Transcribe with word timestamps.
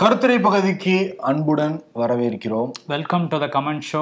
கருத்துரை 0.00 0.36
பகுதிக்கு 0.44 0.94
அன்புடன் 1.28 1.74
வரவேற்கிறோம். 2.00 2.70
Welcome 2.92 3.26
to 3.32 3.36
the 3.42 3.46
comment 3.56 3.84
show 3.90 4.00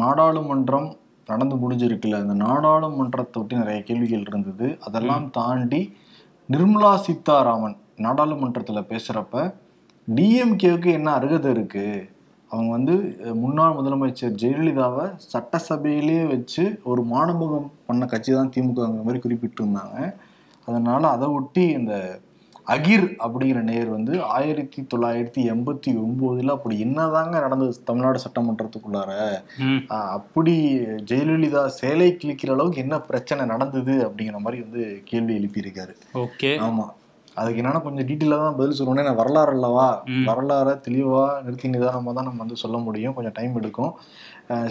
நாடாளுமன்றம் 0.00 0.88
நடந்து 1.30 1.56
முடிஞ்சிருக்குல்ல. 1.62 2.20
அந்த 2.24 2.36
நாடாளுமன்றத்தை 2.44 3.38
ஒட்டி 3.42 3.60
நிறைய 3.62 3.82
கேள்விகள் 3.90 4.24
இருந்தது. 4.30 4.68
அதெல்லாம் 4.88 5.26
தாண்டி 5.38 5.82
நிர்மலா 6.48 6.94
சீதாராமன் 7.08 7.76
நாடாளுமன்றத்தில் 8.06 8.88
பேசுகிறப்ப 8.94 9.44
டிஎம்கேவுக்கு 10.08 10.90
என்ன 11.00 11.12
அருகதை 11.18 11.52
இருக்கு? 11.58 11.86
அவங்க 12.50 12.70
வந்து 12.78 12.94
முன்னாள் 13.44 13.78
முதலமைச்சர் 13.78 14.36
ஜெயலலிதாவை 14.44 15.08
சட்டசபையிலேயே 15.32 16.26
வச்சு 16.34 16.66
ஒரு 16.92 17.04
மானமுகம் 17.14 17.72
பண்ண 17.86 18.06
கட்சி 18.06 18.32
தான் 18.32 18.54
திமுகங்கிற 18.56 19.08
மாதிரி 19.08 19.24
குறிப்பிட்டிருந்தாங்க. 19.26 19.98
அதனால 20.66 21.08
அதை 21.08 21.28
ஒட்டி 21.28 21.64
இந்த 21.68 22.20
அகிர் 22.66 23.06
அப்படிங்கிற 23.18 23.60
நேர் 23.62 23.88
வந்து 23.88 24.22
ஆயிரத்தி 24.22 24.86
தொள்ளாயிரத்தி 24.94 25.40
எண்பத்தி 25.52 25.90
ஒம்போதுல 26.02 26.50
அப்படி 26.50 26.84
என்னதாங்க 26.84 27.30
நடந்தது 27.30 27.80
தமிழ்நாடு 27.84 28.20
சட்டமன்றத்துக்குள்ளார? 28.24 29.10
அப்படி 29.88 30.54
ஜெயலலிதா 31.10 31.66
சேலை 31.66 32.08
கிழிக்கிற 32.12 32.50
அளவுக்கு 32.50 32.80
என்ன 32.80 33.00
பிரச்சனை 33.00 33.46
நடந்தது 33.46 33.94
அப்படிங்கிற 34.08 34.38
மாதிரி 34.38 34.62
வந்து 34.62 35.02
கேள்வி 35.04 35.36
எழுப்பியிருக்காரு. 35.38 35.94
ஓகே. 36.14 36.52
ஆமா. 36.68 36.86
அதுக்கு 37.34 37.62
என்னன்னா 37.62 37.82
கொஞ்சம் 37.82 38.06
டீட்டெயிலாக 38.06 38.38
தான் 38.38 38.56
பதில் 38.56 38.78
சொல்லணும் 38.78 39.02
ஏன்னா 39.02 39.14
வரலாறு 39.14 39.52
அல்லவா. 39.52 40.04
வரலாறை 40.26 40.74
தெளிவா 40.88 41.42
நிறுத்தி 41.42 41.68
நிதானமாக 41.68 42.12
தான் 42.12 42.24
நம்ம 42.24 42.38
வந்து 42.38 42.56
சொல்ல 42.56 42.78
முடியும். 42.78 43.14
கொஞ்சம் 43.14 43.32
டைம் 43.32 43.56
எடுக்கும். 43.56 43.92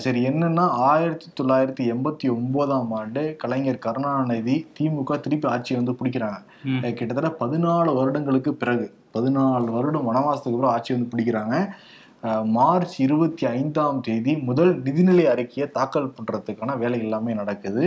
சரி 0.04 0.22
என்னன்னா 0.30 0.64
ஆயிரத்தி 0.88 1.28
தொள்ளாயிரத்தி 1.38 1.84
எண்பத்தி 1.94 2.28
ஒன்பதாம் 2.36 2.92
ஆண்டு 3.00 3.22
கலைஞர் 3.42 3.84
கருணாநிதி 3.86 4.56
திமுக 4.78 5.20
திருப்பி 5.20 5.48
ஆட்சியை 5.54 5.78
வந்து 5.80 5.96
பிடிக்கிறாங்க. 6.00 6.40
கிட்டத்தட்ட 6.98 7.32
பதினாலு 7.42 7.92
வருடங்களுக்கு 8.00 8.52
பிறகு 8.62 8.86
பதினாலு 9.16 9.70
வருடம் 9.78 10.08
வனவாசத்துக்கு 10.10 10.58
அப்புறம் 10.58 10.76
ஆட்சி 10.76 10.92
வந்து 10.96 11.12
பிடிக்கிறாங்க. 11.14 11.56
மார்ச் 12.58 12.96
இருபத்தி 13.06 13.46
ஐந்தாம் 13.58 14.00
தேதி 14.08 14.34
முதல் 14.50 14.74
நிதிநிலை 14.86 15.26
அறிக்கையை 15.34 15.68
தாக்கல் 15.78 16.14
பண்றதுக்கான 16.18 16.78
வேலை 16.84 17.00
எல்லாமே 17.06 17.34
நடக்குது. 17.42 17.86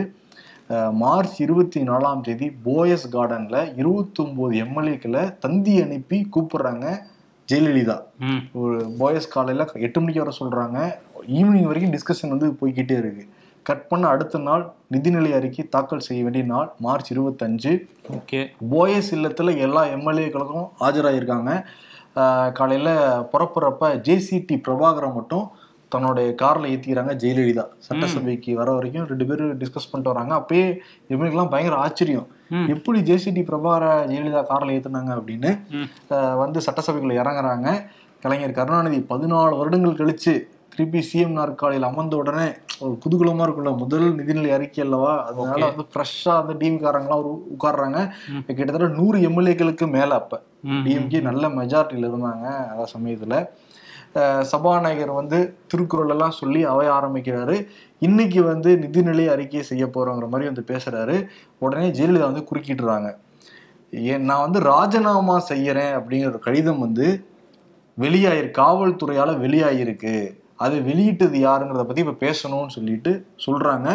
மார்ச் 1.03 1.39
இருபத்தி 1.45 1.81
நாலாம் 1.91 2.21
தேதி 2.27 2.47
போயஸ் 2.67 3.09
கார்டன்ல 3.15 3.57
இருபத்தொம்போது 3.81 4.55
எம்எல்ஏக்களை 4.65 5.25
தந்தி 5.45 5.75
அனுப்பி 5.83 6.19
கூப்பிடுறாங்க 6.37 6.87
ஜெயலலிதா. 7.49 7.97
ஒரு 8.61 8.77
பாய்ஸ் 9.01 9.33
காலையில் 9.35 9.73
எட்டு 9.87 9.99
மணிக்கு 10.01 10.23
வர 10.23 10.33
சொல்கிறாங்க 10.39 10.79
ஈவினிங் 11.39 11.69
வரைக்கும் 11.71 11.95
டிஸ்கஷன் 11.95 12.33
வந்து 12.35 12.49
போய்கிட்டே 12.61 12.97
இருக்கு. 13.03 13.25
கட் 13.69 13.87
பண்ண 13.91 14.05
அடுத்த 14.15 14.39
நாள் 14.47 14.63
நிதிநிலை 14.95 15.31
அறிக்கை 15.37 15.63
தாக்கல் 15.75 16.07
செய்ய 16.07 16.23
வேண்டிய 16.25 16.45
நாள் 16.53 16.69
மார்ச் 16.85 17.11
இருபத்தஞ்சு. 17.15 17.73
ஓகே 18.17 18.41
போயஸ் 18.73 19.11
இல்லத்தில் 19.17 19.61
எல்லா 19.67 19.83
எம்எல்ஏக்களுக்கும் 19.97 20.69
ஆஜராகிருக்காங்க 20.87 21.53
காலையில் 22.59 22.95
புறப்புறப்ப 23.31 23.85
ஜேசிடி 24.09 24.57
பிரபாகரன் 24.67 25.17
மட்டும் 25.19 25.47
தன்னுடைய 25.93 26.29
காரில் 26.43 26.71
ஏற்றிக்கிறாங்க 26.73 27.13
ஜெயலலிதா. 27.23 27.65
சட்டசபைக்கு 27.87 28.53
வர 28.61 28.69
வரைக்கும் 28.77 29.09
ரெண்டு 29.11 29.25
பேரும் 29.29 29.59
டிஸ்கஸ் 29.61 29.91
பண்ணிட்டு 29.91 30.13
வராங்க. 30.13 30.33
அப்பயே 30.41 30.67
எம்எல்ஏக்கெல்லாம் 31.13 31.53
பயங்கர 31.53 31.77
ஆச்சரியம். 31.85 32.27
எப்படி 32.75 33.01
ஜேசிடி 33.11 33.43
பிரபாகர 33.51 33.85
ஜெயலலிதா 34.11 34.43
காரில் 34.51 34.75
ஏற்றுனாங்க 34.77 35.13
அப்படின்னு 35.19 35.53
வந்து 36.43 36.61
சட்டசபைக்குள்ள 36.67 37.17
இறங்குறாங்க. 37.23 37.69
கலைஞர் 38.25 38.59
கருணாநிதி 38.59 38.99
பதினாலு 39.13 39.55
வருடங்கள் 39.61 40.01
கழிச்சு 40.01 40.35
திருப்பி 40.77 41.09
சிஎம் 41.13 41.29
நாற்காலியில் 41.29 41.87
அமர்ந்த 41.87 42.17
உடனே 42.17 42.47
ஒரு 42.79 42.99
குதூகலமா 43.05 43.45
இருக்குல்ல 43.45 43.77
முதல் 43.77 44.17
நிதிநிலை 44.17 44.51
அறிக்கை 44.51 44.85
அல்லவா? 44.85 45.25
அதனால. 45.27 45.67
வந்து 45.67 45.85
ஃப்ரெஷ்ஷா 45.93 46.47
வந்து 46.47 46.55
டிஎம்காரங்களாம் 46.55 47.21
ஒரு 47.23 47.33
உட்கார்றாங்க. 47.53 47.99
ம். 48.29 48.55
கிட்டத்தட்ட 48.55 48.95
நூறு 48.95 49.19
எம்எல்ஏக்களுக்கு 49.19 49.91
மேல 49.91 50.15
அப்ப. 50.15 50.43
டிஎம்கே 50.67 51.21
நல்ல 51.21 51.49
மெஜாரிட்டியில 51.49 52.09
இருந்தாங்க 52.09 52.45
அந்த 52.71 52.87
சமயத்துல. 52.95 53.35
சபாநாயகர் 54.43 55.11
வந்து 55.11 55.39
திருக்குறள் 55.67 56.09
எல்லாம் 56.09 56.31
சொல்லி 56.31 56.65
அவை 56.65 56.87
ஆரம்பிக்கிறாரு. 56.89 57.57
இன்னைக்கு 57.99 58.43
வந்து 58.43 58.71
நிதிநிலை 58.83 59.27
அறிக்கை 59.29 59.63
செய்ய 59.63 59.87
போறோங்கிற 59.87 60.29
மாதிரி 60.29 60.51
வந்து 60.51 60.65
பேசுறாரு. 60.67 61.17
உடனே 61.59 61.91
ஜெயலலிதா 61.91 62.21
வந்து 62.21 62.45
குறுக்கிட்டுறாங்க 62.51 63.09
ஏன் 63.91 64.25
நான் 64.25 64.41
வந்து 64.41 64.61
ராஜினாமா 64.61 65.43
செய்யறேன் 65.49 65.93
அப்படிங்கிற 65.99 66.39
கடிதம் 66.39 66.79
வந்து 66.79 67.07
வெளியாயிருக்கு 67.99 68.59
காவல்துறையால 68.61 69.31
வெளியாயிருக்கு. 69.45 70.15
அது 70.57 70.83
வெளியிட்டது 70.83 71.39
யாருங்கிறத 71.39 71.85
பத்தி 71.85 72.05
இப்ப 72.05 72.27
பேசணும்னு 72.27 72.69
சொல்லிட்டு 72.69 73.27
சொல்றாங்க. 73.47 73.89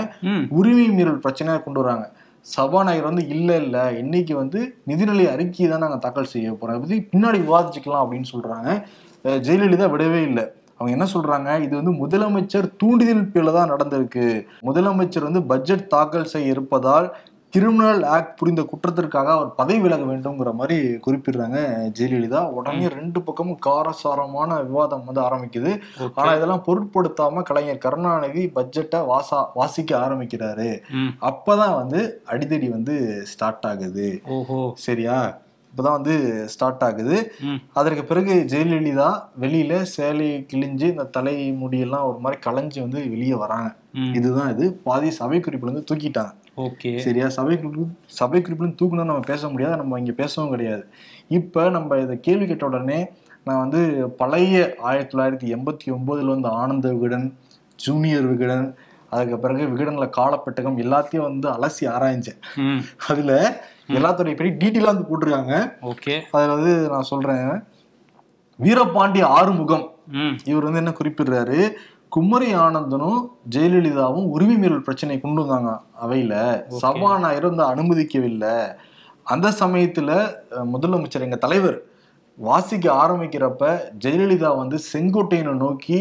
உரிமை 0.50 0.90
மீறல் 0.90 1.20
பிரச்சனையா 1.20 1.64
கொண்டு 1.64 1.82
வராங்க. 1.82 2.12
சபாநாயகர் 2.42 3.14
வந்து 3.14 3.28
இல்ல 3.28 3.56
இல்ல. 3.56 3.92
இன்னைக்கு 3.92 4.36
வந்து 4.36 4.76
நிதிநிலை 4.88 5.32
அறிக்கையை 5.32 5.70
தான் 5.70 5.80
நாங்க 5.80 5.98
தாக்கல் 5.98 6.24
செய்ய 6.24 6.52
போறோம். 6.52 6.74
அதை 6.74 6.80
பத்தி 6.80 7.10
பின்னாடி 7.14 7.42
விவாதிச்சுக்கலாம் 7.42 8.06
அப்படின்னு 8.06 8.24
சொல்றாங்க. 8.32 8.84
அஹ் 9.24 9.40
ஜெயலலிதா 9.40 9.90
விடவே 9.92 10.22
இல்லை. 10.22 10.44
அவங்க 10.78 10.92
என்ன 10.92 11.06
சொல்றாங்க? 11.14 11.62
இது 11.62 11.84
வந்து 11.84 12.08
முதலமைச்சர் 12.08 12.70
தூண்டுதல் 12.78 13.32
பேர்ல 13.32 13.54
தான் 13.54 13.72
நடந்திருக்கு. 13.72 14.46
முதலமைச்சர் 14.62 15.22
வந்து 15.22 15.44
பட்ஜெட் 15.44 15.90
தாக்கல் 15.90 16.24
செய்ய 16.24 16.50
இருப்பதால் 16.50 17.16
கிரிமினல் 17.50 18.04
ஆக்ட் 18.04 18.38
புரிந்த 18.38 18.62
குற்றத்திற்காக 18.62 19.26
அவர் 19.26 19.56
பதவி 19.56 19.80
விலக 19.80 20.02
வேண்டும்ங்கிற 20.02 20.54
மாதிரி 20.54 21.00
குறிப்பிடுறாங்க 21.08 21.58
ஜெயலலிதா. 22.00 22.50
உடனே 22.50 22.88
ரெண்டு 22.88 23.22
பக்கமும் 23.22 23.60
காரசாரமான 23.60 24.62
விவாதம் 24.62 25.06
வந்து 25.06 25.22
ஆரம்பிக்குது. 25.22 25.80
ஆனா 26.16 26.34
இதெல்லாம் 26.34 26.64
பொருட்படுத்தாம 26.68 27.42
கலைஞர் 27.42 27.78
கருணாநிதி 27.78 28.52
பட்ஜெட்டை 28.56 29.06
வாசா 29.06 29.46
வாசிக்க 29.54 29.98
ஆரம்பிக்கிறாரு. 29.98 30.80
அப்பதான் 31.22 31.76
வந்து 31.76 32.22
அடிதடி 32.28 32.70
வந்து 32.70 33.26
ஸ்டார்ட் 33.26 33.66
ஆகுது. 33.66 34.22
ஓஹோ. 34.28 34.72
சரியா? 34.76 35.38
இப்பதான் 35.76 35.92
வந்து 35.92 36.48
ஸ்டார்ட் 36.48 36.84
ஆகுது. 36.84 37.32
அதற்கு 37.74 38.04
பிறகு 38.04 38.46
ஜெயலலிதா 38.48 39.24
வெளியில 39.42 39.82
சேலை 39.82 40.46
கிழிஞ்சு 40.54 40.82
இந்த 40.82 41.04
தலை 41.04 41.52
முடியெல்லாம் 41.52 42.04
ஒரு 42.04 42.18
மாதிரி 42.20 42.42
களைஞ்சு 42.46 42.80
வந்து 42.80 43.10
வெளியே 43.10 43.34
வராங்க. 43.34 43.74
இதுதான் 44.14 44.50
இது. 44.50 44.74
பாதி 44.74 45.10
சபை 45.10 45.40
குறிப்புல 45.40 45.72
இருந்து 45.72 45.84
தூக்கிட்டாங்க. 45.94 46.32
ஓகே. 46.60 46.98
சரியா? 46.98 47.30
சபை 47.30 47.56
குறிப்பு 47.56 47.88
சபை 48.06 48.42
குறிப்புல 48.42 48.76
தூக்குனா 48.82 49.04
நம்ம 49.04 49.20
பேச 49.20 49.50
முடியாது 49.50 49.78
நம்ம 49.78 50.00
இங்க 50.00 50.12
பேசவும் 50.12 50.50
கிடையாது. 50.50 50.88
இப்ப 51.28 51.70
நம்ம 51.70 51.98
இதை 51.98 52.20
கேள்வி 52.20 52.48
கேட்ட 52.48 52.66
உடனே 52.66 53.08
நான் 53.44 53.60
வந்து 53.60 54.10
பழைய 54.10 54.76
ஆயிரத்தி 54.80 55.18
தொள்ளாயிரத்தி 55.18 55.58
எண்பத்தி 55.58 55.92
ஒன்பதுல 55.92 56.26
வந்து 56.26 56.48
ஆனந்த 56.48 56.94
விகடன் 56.94 57.38
ஜூனியர் 57.76 58.26
விகடன் 58.26 58.76
அதுக்கு 59.10 59.40
பிறகு 59.40 59.64
விகடன்ல 59.66 60.10
காலப்பெட்டகம் 60.10 60.78
எல்லாத்தையும் 60.78 61.22
வந்து 61.22 61.50
அலசி 61.50 61.82
ஆராய்ஞ்சேன். 61.82 62.40
அதுல 63.08 63.62
எல்லாத்துடைய 63.88 64.36
பெரிய 64.36 64.56
டீட்டெயிலா 64.56 64.86
வந்து 64.86 65.06
போட்டிருக்காங்க. 65.10 65.74
ஓகே. 65.82 66.22
அதுல 66.32 66.54
வந்து 66.54 66.90
நான் 66.90 67.02
சொல்றேன். 67.02 67.64
வீரபாண்டிய 68.62 69.24
ஆறுமுகம். 69.24 69.92
இவர் 70.44 70.64
வந்து 70.64 70.78
என்ன 70.78 70.94
குறிப்பிடுறாரு? 71.04 71.72
குமரி 72.14 72.48
ஆனந்தனும் 72.64 73.20
ஜெயலலிதாவும் 73.54 74.30
உரிமை 74.36 74.56
மீறல் 74.62 74.86
பிரச்சனை 74.86 75.16
கொண்டு 75.24 75.42
வந்தாங்க 75.42 75.72
அவையில. 76.04 76.34
சபாநாயகர் 76.84 77.50
வந்து 77.50 77.66
அனுமதிக்கவில்லை. 77.72 78.56
அந்த 79.32 79.48
சமயத்துல 79.60 80.10
முதலமைச்சர் 80.74 81.26
எங்க 81.28 81.38
தலைவர் 81.46 81.78
வாசிக்க 82.38 82.86
ஆரம்பிக்கிறப்ப 83.04 83.64
ஜெயலலிதா 84.04 84.52
வந்து 84.62 84.78
செங்கோட்டையனை 84.92 85.54
நோக்கி 85.64 85.98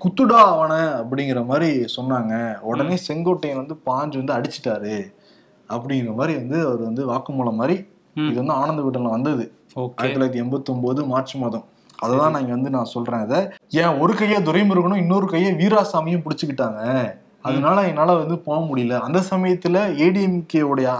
குத்துடா 0.00 0.40
அவனை 0.52 0.80
அப்படிங்கிற 1.00 1.40
மாதிரி 1.50 1.70
சொன்னாங்க. 1.96 2.34
உடனே 2.70 2.96
செங்கோட்டையன் 3.08 3.60
வந்து 3.62 3.76
பாஞ்சு 3.88 4.20
வந்து 4.20 4.36
அடிச்சிட்டாரு 4.38 4.96
அப்படிங்கிற 5.68 6.14
மாதிரி 6.20 6.34
வந்து 6.40 6.58
அவர் 6.68 6.82
வந்து 6.88 7.02
வாக்குமூலம் 7.12 7.60
மாதிரி. 7.60 7.76
இது 8.28 8.38
வந்து 8.40 8.56
ஆனந்த 8.62 8.82
வீட்டில் 8.86 9.14
வந்தது. 9.16 9.44
ஆயிரத்தி 9.76 10.14
தொள்ளாயிரத்தி 10.14 10.42
எண்பத்தி 10.44 10.70
ஒன்பது 10.74 11.00
மார்ச் 11.12 11.34
மாதம். 11.42 11.66
அததான் 12.02 12.32
நான் 12.32 12.44
இங்க 12.44 12.56
வந்து 12.56 12.74
நான் 12.76 12.92
சொல்றேன். 12.94 13.24
இதை 13.26 13.40
ஏன் 13.82 13.98
ஒரு 13.98 14.14
கையை 14.14 14.38
துரைமுருகனும் 14.42 15.02
இன்னொரு 15.04 15.26
கையை 15.26 15.50
வீராசாமியும் 15.62 16.24
பிடிச்சுக்கிட்டாங்க. 16.24 16.80
அதனால 17.48 17.78
என்னால 17.90 18.14
வந்து 18.14 18.36
போக 18.38 18.58
முடியல. 18.66 18.98
அந்த 19.06 19.20
சமயத்துல 19.30 19.78
ஏடிஎம்கே 20.04 20.60
உடைய 20.72 20.90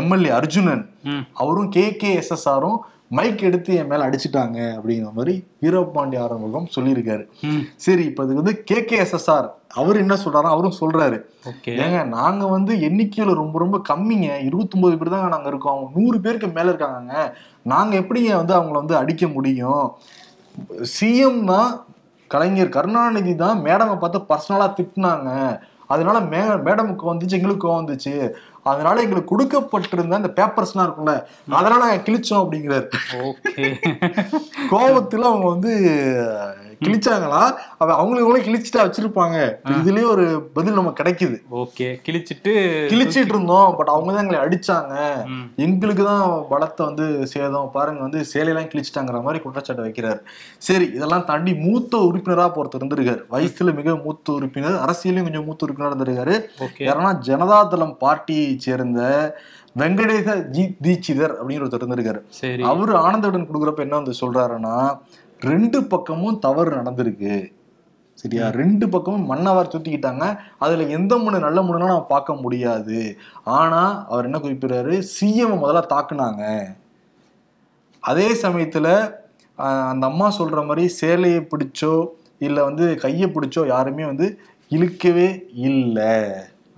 எம்எல்ஏ 0.00 0.32
அர்ஜுனன் 0.38 0.84
அவரும் 1.32 1.68
கே 1.68 1.84
கே 1.96 2.10
எஸ்எஸ்ஆரும் 2.20 2.78
மைக் 3.08 3.42
எடுத்து 3.42 3.70
என் 3.80 3.90
மேல 3.90 4.04
அடிச்சிட்டாங்க 4.08 4.58
அப்படிங்கிற 4.76 5.10
மாதிரி 5.16 5.32
வீரபாண்டி 5.62 6.16
ஆரம்பகம் 6.24 6.68
சொல்லியிருக்காரு 6.76 7.24
சரி 7.86 8.04
இப்ப 8.10 8.24
இது 8.26 8.38
வந்து 8.38 8.54
கே 8.68 8.78
கே 8.84 8.96
எஸ்எஸ்ஆர் 9.02 9.48
அவர் 9.80 10.00
என்ன 10.02 10.14
சொல்றாரு 10.24 10.48
அவரும் 10.54 10.78
சொல்றாரு. 10.80 11.18
ஏங்க 11.84 12.00
நாங்க 12.16 12.46
வந்து 12.46 12.72
எண்ணிக்கையில 12.88 13.34
ரொம்ப 13.42 13.56
ரொம்ப 13.58 13.76
கம்மிங்க. 13.90 14.28
இருபத்தொன்பது 14.48 14.96
பேர் 14.98 15.12
தாங்க 15.14 15.30
நாங்க 15.34 15.48
இருக்கோம். 15.52 15.74
அவங்க 15.74 15.88
நூறு 15.98 16.18
பேருக்கு 16.20 16.48
மேல 16.56 16.72
இருக்காங்க 16.72 17.14
நாங்க 17.72 17.92
எப்படிங்க 18.00 18.32
வந்து 18.40 18.56
அவங்கள 18.58 18.76
வந்து 18.82 18.96
அடிக்க 19.02 19.26
முடியும்? 19.28 19.84
சிஎம்னா 20.94 21.60
கலைஞர் 22.34 22.74
கருணாநிதி 22.76 23.32
தான் 23.44 23.58
மேடமை 23.66 23.94
பார்த்து 24.02 24.28
பர்சனலா 24.30 24.66
திட்டினாங்க. 24.78 25.30
அதனால 25.92 26.18
மே 26.32 26.40
மேடமுக்கு 26.66 27.04
வந்துச்சு 27.10 27.38
எங்களுக்கு 27.38 27.66
வந்துச்சு. 27.68 28.14
அதனால 28.70 29.02
எங்களுக்கு 29.04 29.32
கொடுக்கப்பட்டிருந்த 29.32 30.20
அந்த 30.20 30.30
பேப்பர்ஸ்லாம் 30.38 30.86
இருக்கும்ல 30.86 31.14
அதெல்லாம் 31.58 31.82
நாங்க 31.84 32.00
கிழிச்சோம் 32.06 32.42
அப்படிங்கிறாரு. 32.42 32.86
ஓகே 33.28 33.64
கோபத்துல 34.72 35.28
அவங்க 35.30 35.46
வந்து 35.54 35.72
கிழிச்சாங்களா? 36.84 37.42
அவ 37.82 37.94
அவங்களுக்கு 38.00 38.46
கிழிச்சிட்டா 38.48 38.82
வச்சிருப்பாங்க. 38.86 39.38
இதுலயே 39.78 40.06
ஒரு 40.14 40.24
பதில் 40.56 40.78
நமக்கு 40.78 41.00
கிடைக்குது. 41.02 41.36
ஓகே. 41.62 41.88
கிழிச்சிட்டு 42.06 42.52
கிழிச்சிட்டு 42.92 43.32
இருந்தோம். 43.34 43.70
பட் 43.78 43.92
அவங்க 43.94 44.10
தான் 44.12 44.22
எங்களை 44.24 44.40
அடிச்சாங்க. 44.44 44.94
எங்களுக்கு 45.66 46.04
தான் 46.10 46.24
பலத்தை 46.52 46.82
வந்து 46.90 47.06
சேதம். 47.34 47.70
பாருங்க 47.76 48.02
வந்து 48.08 48.22
சேலையெல்லாம் 48.32 48.70
கிழிச்சிட்டாங்கிற 48.74 49.22
மாதிரி 49.28 49.42
குற்றச்சாட்டு 49.44 49.86
வைக்கிறார். 49.86 50.20
சரி 50.68 50.88
இதெல்லாம் 50.98 51.26
தாண்டி 51.30 51.54
மூத்த 51.66 52.02
உறுப்பினரா 52.10 52.46
ஒருத்தர் 52.62 52.82
இருந்திருக்காரு. 52.82 53.22
வயசுல 53.34 53.74
மிக 53.80 53.96
மூத்த 54.04 54.32
உறுப்பினர் 54.38 54.82
அரசியலையும் 54.84 55.28
கொஞ்சம் 55.28 55.48
மூத்த 55.48 55.66
உறுப்பினரா 55.66 55.90
இருந்திருக்காரு. 55.92 56.36
யாருன்னா 56.88 57.12
ஜனதாதளம் 57.30 57.96
பார்ட்டியை 58.04 58.46
சேர்ந்த 58.66 59.00
வெங்கடேச 59.80 60.30
ஜி 60.54 60.62
தீட்சிதர் 60.84 61.34
அப்படின்னு 61.38 61.62
ஒருத்தர் 61.64 61.82
இருந்திருக்காரு. 61.82 62.20
அவரு 62.70 62.92
ஆனந்தவுடன் 63.04 63.46
கொடுக்குறப்ப 63.48 63.86
என்ன 63.86 64.00
வந்து 64.00 64.14
சொல்றாருன்னா 64.20 64.74
ரெண்டு 65.44 65.84
பக்கமும் 65.84 66.38
தவறு 66.38 66.70
நடந்திருக்கு. 66.76 67.34
சரியா? 68.14 68.48
ரெண்டு 68.48 68.88
பக்கமும் 68.88 69.30
மன்னவர் 69.30 69.72
சுத்திக்கிட்டாங்க. 69.74 70.24
அதுல 70.58 70.86
எந்த 70.96 71.12
முன்னு 71.16 71.38
நல்ல 71.38 71.58
முன்னா 71.62 71.86
நம்ம 71.86 72.04
பார்க்க 72.04 72.34
முடியாது. 72.34 72.98
ஆனா 73.44 74.06
அவர் 74.08 74.24
என்ன 74.24 74.38
குறிப்பிடுறாரு? 74.38 74.94
சிஎம் 75.14 75.56
முதல்ல 75.64 75.82
தாக்குனாங்க. 75.94 76.44
அதே 78.00 78.28
சமயத்துல 78.42 78.88
அந்த 79.92 80.04
அம்மா 80.06 80.28
சொல்ற 80.38 80.66
மாதிரி 80.66 80.84
சேலையை 81.00 81.40
பிடிச்சோ 81.40 81.94
இல்ல 82.38 82.64
வந்து 82.64 82.96
கையை 82.96 83.28
பிடிச்சோ 83.28 83.66
யாருமே 83.66 84.04
வந்து 84.04 84.26
இழுக்கவே 84.70 85.28
இல்லை. 85.68 86.14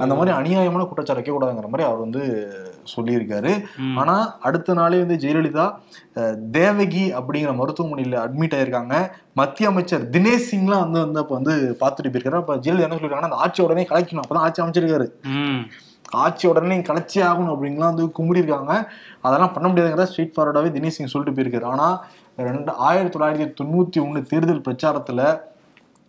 அந்த 0.02 0.14
மாதிரி 0.19 0.32
அநியாயமான 0.37 0.85
குற்றச்சாட்டு 0.88 1.20
வைக்கக்கூடாதுங்கிற 1.20 1.69
மாதிரி 1.73 1.88
அவர் 1.88 2.05
வந்து 2.05 2.23
சொல்லியிருக்காரு. 2.94 3.52
ஆனா 4.00 4.14
அடுத்த 4.41 4.75
நாளே 4.79 4.99
வந்து 5.02 5.19
ஜெயலலிதா 5.25 5.67
தேவகி 6.56 7.05
அப்படிங்கிற 7.19 7.52
மருத்துவமனையில 7.61 8.19
அட்மிட் 8.25 8.56
ஆயிருக்காங்க. 8.58 8.94
மத்திய 9.41 9.70
அமைச்சர் 9.73 10.05
தினேஷ் 10.17 10.49
சிங்லாம் 10.50 10.85
வந்து 10.85 11.00
வந்து 11.05 11.23
அப்ப 11.23 11.35
வந்து 11.38 11.55
பார்த்துட்டு 11.81 12.12
போயிருக்காரு. 12.12 12.43
அப்ப 12.43 12.56
ஜெயலலிதா 12.56 12.87
என்ன 12.88 12.99
சொல்லிருக்காங்கன்னா 13.00 13.31
அந்த 13.31 13.43
ஆட்சி 13.46 13.62
உடனே 13.62 13.87
கலைக்கணும். 13.91 14.25
அப்பதான் 14.26 14.46
ஆட்சி 14.49 14.62
அமைச்சிருக்காரு. 14.62 15.08
ஆட்சி 16.25 16.44
உடனே 16.49 16.76
கலைச்சி 16.88 17.19
ஆகணும் 17.29 17.52
அப்படின்லாம் 17.55 17.93
வந்து 17.93 18.05
கும்பிடி 18.19 18.43
இருக்காங்க 18.43 18.75
அதெல்லாம் 19.20 19.52
பண்ண 19.52 19.67
முடியாதுங்கிறத 19.69 20.11
ஸ்ட்ரீட் 20.11 20.37
ஃபார்வர்டாவே 20.37 20.69
தினேஷ் 20.76 20.96
சிங் 20.99 21.12
சொல்லிட்டு 21.14 21.38
போயிருக்காரு. 21.38 21.67
ஆனா 21.75 21.87
ரெண்டு 22.37 22.73
ஆயிரத்தி 22.88 23.19
தொள்ளாயிரத்தி 23.19 23.55
தொண்ணூத்தி 23.61 23.99
ஒண்ணு 24.05 24.20
தேர்தல் 24.31 24.64
பிரச்சாரத்துல 24.69 25.20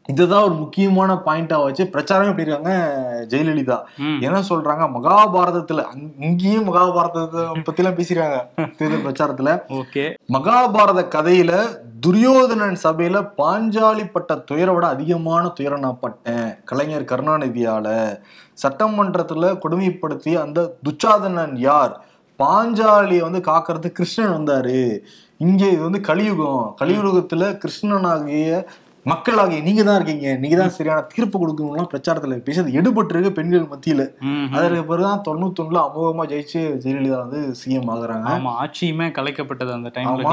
இதுதான் 0.07 0.43
ஒரு 0.43 0.53
முக்கியமான 0.53 1.13
பாயிண்டா 1.13 1.63
வச்சு 1.63 1.83
பிரச்சாரமே 1.83 2.31
பண்ணிருக்காங்க 2.33 2.71
ஜெயலலிதா. 3.27 3.83
ம். 3.97 4.21
என்ன 4.21 4.39
சொல்றாங்க? 4.39 4.89
மகாபாரதத்துல 5.01 5.83
இங்கேயும் 6.19 6.73
மகாபாரதத்தை 6.73 7.63
பத்தி 7.63 7.83
எல்லாம் 7.83 7.95
பேசிருக்காங்க 7.95 8.75
தேர்தல் 8.77 9.05
பிரச்சாரத்துல. 9.05 9.61
ஓகே. 9.67 10.13
மகாபாரத 10.33 11.07
கதையில 11.07 11.77
துரியோதனன் 11.99 12.77
சபையில 12.83 13.29
பாஞ்சாலி 13.37 14.11
பட்ட 14.11 14.35
துயரை 14.35 14.73
விட 14.73 14.87
அதிகமான 14.87 15.47
துயரம் 15.47 15.79
நான் 15.79 15.97
பட்டேன். 15.99 16.55
கலைஞர் 16.63 17.03
கருணாநிதியால. 17.03 18.17
சட்டமன்றத்துல 18.67 19.57
கொடுமைப்படுத்தி 19.63 20.41
அந்த 20.41 20.77
துச்சாதனன் 20.83 21.57
யார்? 21.57 22.03
பாஞ்சாலியை 22.39 23.19
வந்து 23.19 23.39
காக்கிறது 23.39 23.87
கிருஷ்ணன் 23.87 24.31
வந்தாரு. 24.31 24.99
இங்க 25.37 25.67
இது 25.67 25.81
வந்து 25.81 26.01
கலியுகம். 26.01 26.75
கலியுகத்துல 26.81 27.57
கிருஷ்ணனாகிய 27.57 28.65
மக்களாகிய 29.05 29.61
நீங்க 29.65 29.81
தான் 29.87 29.97
இருக்கீங்க. 29.99 30.27
நீங்க 30.43 30.55
தான் 30.59 30.73
சரியான 30.75 31.01
தீர்ப்பு 31.13 31.37
கொடுக்கணும்லாம் 31.41 31.89
பிரச்சாரத்துல 31.91 32.37
பேசி 32.45 32.61
அது 32.61 32.77
எடுபட்டு 32.79 33.13
இருக்கு 33.13 33.31
பெண்கள் 33.39 33.67
மத்தியில. 33.73 34.03
அதற்கு 34.55 34.81
பிறகுதான் 34.89 35.21
தொண்ணூத்தொன்னுல 35.27 35.79
அமோகமா 35.87 36.23
ஜெயிச்சு 36.31 36.61
ஜெயலலிதா 36.83 37.19
வந்து 37.25 37.39
சிஎம் 37.61 37.91
ஆகுறாங்க. 37.95 38.27
ஆமா 38.35 38.53
ஆட்சியுமே 38.63 39.07
கலைக்கப்பட்டது 39.17 39.71
அந்த 39.77 39.91
டைம்ல 39.97 40.25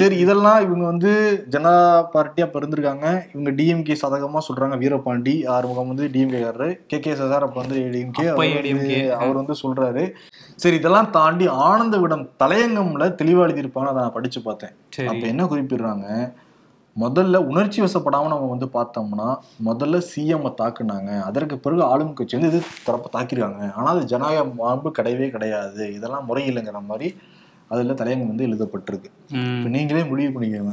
சரி 0.00 0.18
இதெல்லாம் 0.24 0.60
இவங்க 0.66 0.84
வந்து 0.84 1.12
ஜனதா 1.54 1.84
பார்ட்டியா 2.16 2.48
பிறந்திருக்காங்க. 2.56 3.06
இவங்க 3.34 3.50
டிஎம்கே 3.60 3.98
சாதகமா 4.02 4.42
சொல்றாங்க 4.48 4.78
வீரபாண்டி. 4.84 5.36
ஆறுமுகம் 5.56 5.92
வந்து 5.92 6.08
டிஎம்கே 6.16 6.42
காரரு. 6.46 6.70
கே. 6.92 6.98
கே. 7.06 7.14
சசார் 7.22 7.48
அப்ப 7.48 7.58
வந்து 7.62 7.78
டிஎம்கே 7.96 8.26
அவர் 9.20 9.40
வந்து 9.42 9.56
சொல்றாரு. 9.62 10.04
சரி 10.56 10.76
இதெல்லாம் 10.76 11.10
தாண்டி 11.10 11.46
ஆனந்த 11.68 11.96
விடம் 11.98 12.28
தலையங்கம்ல 12.44 13.04
தெளிவா 13.22 13.44
எழுதியிருப்பாங்க 13.46 13.90
அதை 13.92 14.00
நான் 14.02 14.16
படிச்சு 14.18 14.42
பார்த்தேன். 14.42 14.74
அப்ப 15.12 15.24
என்ன 15.32 15.42
குறிப்பிடுறாங்க? 15.44 16.06
முதல்ல 16.96 17.36
உணர்ச்சி 17.50 17.78
வசப்படாமல் 17.82 18.32
நம்ம 18.32 18.48
வந்து 18.52 18.66
பார்த்தோம்னா 18.76 19.26
முதல்ல 19.68 20.00
சிஎம்மை 20.10 20.50
தாக்குனாங்க. 20.60 21.10
அதற்கு 21.28 21.56
பிறகு 21.58 21.82
ஆளும் 21.82 22.14
கட்சி 22.18 22.36
வந்து 22.36 22.50
இது 22.52 22.60
தரப்ப 22.86 23.10
தாக்கிருக்காங்க 23.16 23.62
ஆனால் 23.76 23.92
அது 23.94 24.04
ஜனநாயக 24.12 24.44
மாண்பு 24.60 24.90
கிடையவே 24.98 25.28
கிடையாது. 25.30 25.84
இதெல்லாம் 25.98 26.28
முறையில்லைங்கிற 26.30 26.80
மாதிரி 26.90 27.08
அதுல 27.72 27.94
தலையங்கம் 27.98 28.30
வந்து 28.30 28.46
எழுதப்பட்டிருக்கு. 28.46 29.08
இப்ப 29.56 29.68
நீங்களே 29.74 30.02
முடிவு 30.10 30.30
பண்ணிக்கோங்க. 30.34 30.72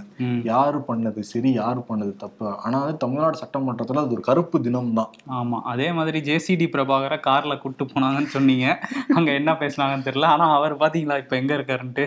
யாரு 0.49 0.77
பண்ணது 0.87 1.21
சரி 1.31 1.49
யாரு 1.57 1.81
பண்ணது 1.89 2.13
தப்பு? 2.23 2.45
ஆனா 2.65 2.77
வந்து 2.83 3.01
தமிழ்நாடு 3.03 3.37
சட்டமன்றத்துல 3.41 4.03
அது 4.03 4.15
ஒரு 4.15 4.23
கருப்பு 4.29 4.57
தினம் 4.67 4.93
தான் 4.99 5.11
ஆமா 5.39 5.57
அதே 5.71 5.87
மாதிரி 5.97 6.19
ஜேசிடி 6.29 6.67
பிரபாகரை 6.75 7.17
கார்ல 7.27 7.55
கூட்டு 7.63 7.85
போனாங்கன்னு 7.91 8.31
சொன்னீங்க. 8.35 8.65
அங்க 9.17 9.29
என்ன 9.39 9.53
பேசினாங்கன்னு 9.61 10.07
தெரியல. 10.07 10.31
ஆனா 10.35 10.47
அவர் 10.59 10.75
பாத்தீங்களா 10.83 11.17
இப்ப 11.23 11.35
எங்க 11.41 11.53
இருக்காருன்ட்டு. 11.59 12.05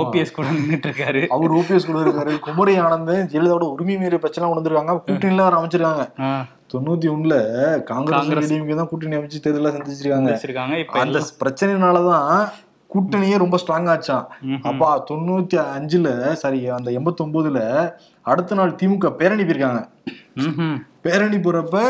ஓபிஎஸ் 0.00 0.36
கூட 0.38 0.48
நின்னுட்டு 0.58 0.90
இருக்காரு. 0.90 1.22
அவர் 1.36 1.54
ஓபிஎஸ் 1.58 1.88
கூட 1.90 2.00
இருக்காரு. 2.06 2.34
குமரி 2.48 2.74
ஆனந்தன் 2.86 3.28
ஜெயலலிதாவோட 3.34 3.68
உரிமை 3.76 3.96
மீறி 4.02 4.20
பிரச்சனை 4.24 4.50
உணர்ந்துருக்காங்க 4.54 4.98
கூட்டணியில 5.06 5.46
வேற 5.46 5.60
அமைச்சிருக்காங்க. 5.60 6.06
தொண்ணூத்தி 6.74 7.06
ஒண்ணுல 7.14 7.36
காங்கிரஸ் 7.88 8.52
தான் 8.82 8.90
கூட்டணி 8.90 9.16
அமைச்சு 9.20 9.44
தேர்தல 9.46 9.72
சந்திச்சிருக்காங்க. 9.78 10.90
அந்த 11.04 11.20
பிரச்சனைனாலதான் 11.40 12.28
கூட்டணியே 12.92 13.36
ரொம்ப 13.42 13.56
ஸ்ட்ராங் 13.62 13.88
ஆச்சான். 13.94 14.24
அப்பா 14.70 14.88
தொண்ணூத்தி 15.10 15.58
அஞ்சுல 15.76 16.08
சாரி 16.42 16.60
அந்த 16.78 16.88
எண்பத்தி 16.98 17.22
ஒன்பதுல 17.24 17.60
அடுத்த 18.32 18.58
நாள் 18.60 18.78
திமுக 18.80 19.10
பேரணி 19.20 19.44
போயிருக்காங்க. 19.48 19.82
பேரணி 21.06 21.38
போறப்ப 21.46 21.84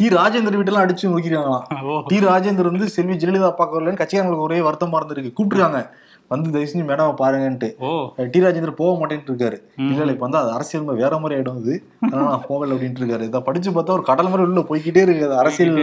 டி 0.00 0.08
ராஜேந்தர் 0.16 0.58
வீட்டெல்லாம் 0.58 0.84
அடிச்சு 0.84 1.10
நோக்கிருக்காங்களாம் 1.12 1.84
ஓ 1.90 2.00
டி 2.08 2.16
ராஜேந்தர் 2.26 2.70
வந்து 2.70 2.88
செல்வி 2.96 3.14
ஜெயலலிதா 3.20 3.50
பார்க்க 3.60 3.78
வரலன்னு 3.78 4.00
கட்சிக்காரங்களுக்கு 4.00 4.48
ஒரே 4.48 4.58
வருத்தமா 4.66 4.98
இருந்திருக்கு. 5.00 5.30
கூப்பிட்டுருக்காங்க. 5.36 5.80
வந்து 6.30 6.50
தயவு 6.50 6.70
செஞ்சு 6.70 6.86
மேடம் 6.88 7.18
பாருங்கன்ட்டு. 7.18 7.68
டி 8.32 8.40
ராஜேந்தர் 8.40 8.78
போக 8.78 8.92
மாட்டேன்ட்டு 9.00 9.32
இருக்காரு. 9.32 9.58
இல்ல 9.82 10.00
இல்ல 10.00 10.12
இப்ப 10.12 10.26
வந்து 10.26 10.38
அது 10.38 10.50
அரசியல் 10.50 11.00
வேற 11.00 11.18
மாதிரி 11.18 11.36
ஆயிடும் 11.36 11.60
இது. 11.62 11.74
நான் 12.12 12.44
போகல 12.46 12.74
அப்படின்ட்டு 12.74 13.02
இருக்காரு 13.02 13.22
இதை 13.22 13.40
படிச்சு 13.40 13.70
பார்த்தா 13.70 13.96
ஒரு 13.96 14.02
கடல் 14.02 14.28
மாதிரி 14.28 14.46
உள்ள 14.46 14.60
போய்க்கிட்டே 14.62 15.02
இருக்கு 15.02 15.28
அரசியல் 15.36 15.80